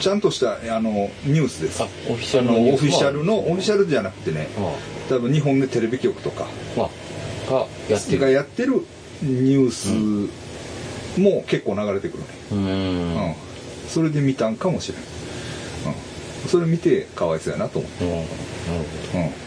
[0.00, 1.82] ちゃんとしたあのニュースです。
[1.82, 4.48] あオフィシャあルのオフィシャルのもオフィシャルじゃなくてね。
[4.58, 4.74] あ
[5.08, 6.46] 多分日本でテレビ局とか。
[7.48, 8.84] がやってがるやってる
[9.22, 13.28] ニュースも結構流れてくるね、うーん。
[13.28, 13.34] うん。
[13.88, 15.06] それで見たんかもしれない、
[16.44, 18.10] うん、それ見てかわいそうやなと思って、うん。
[18.10, 18.26] なる
[19.12, 19.18] ほど。
[19.20, 19.45] うん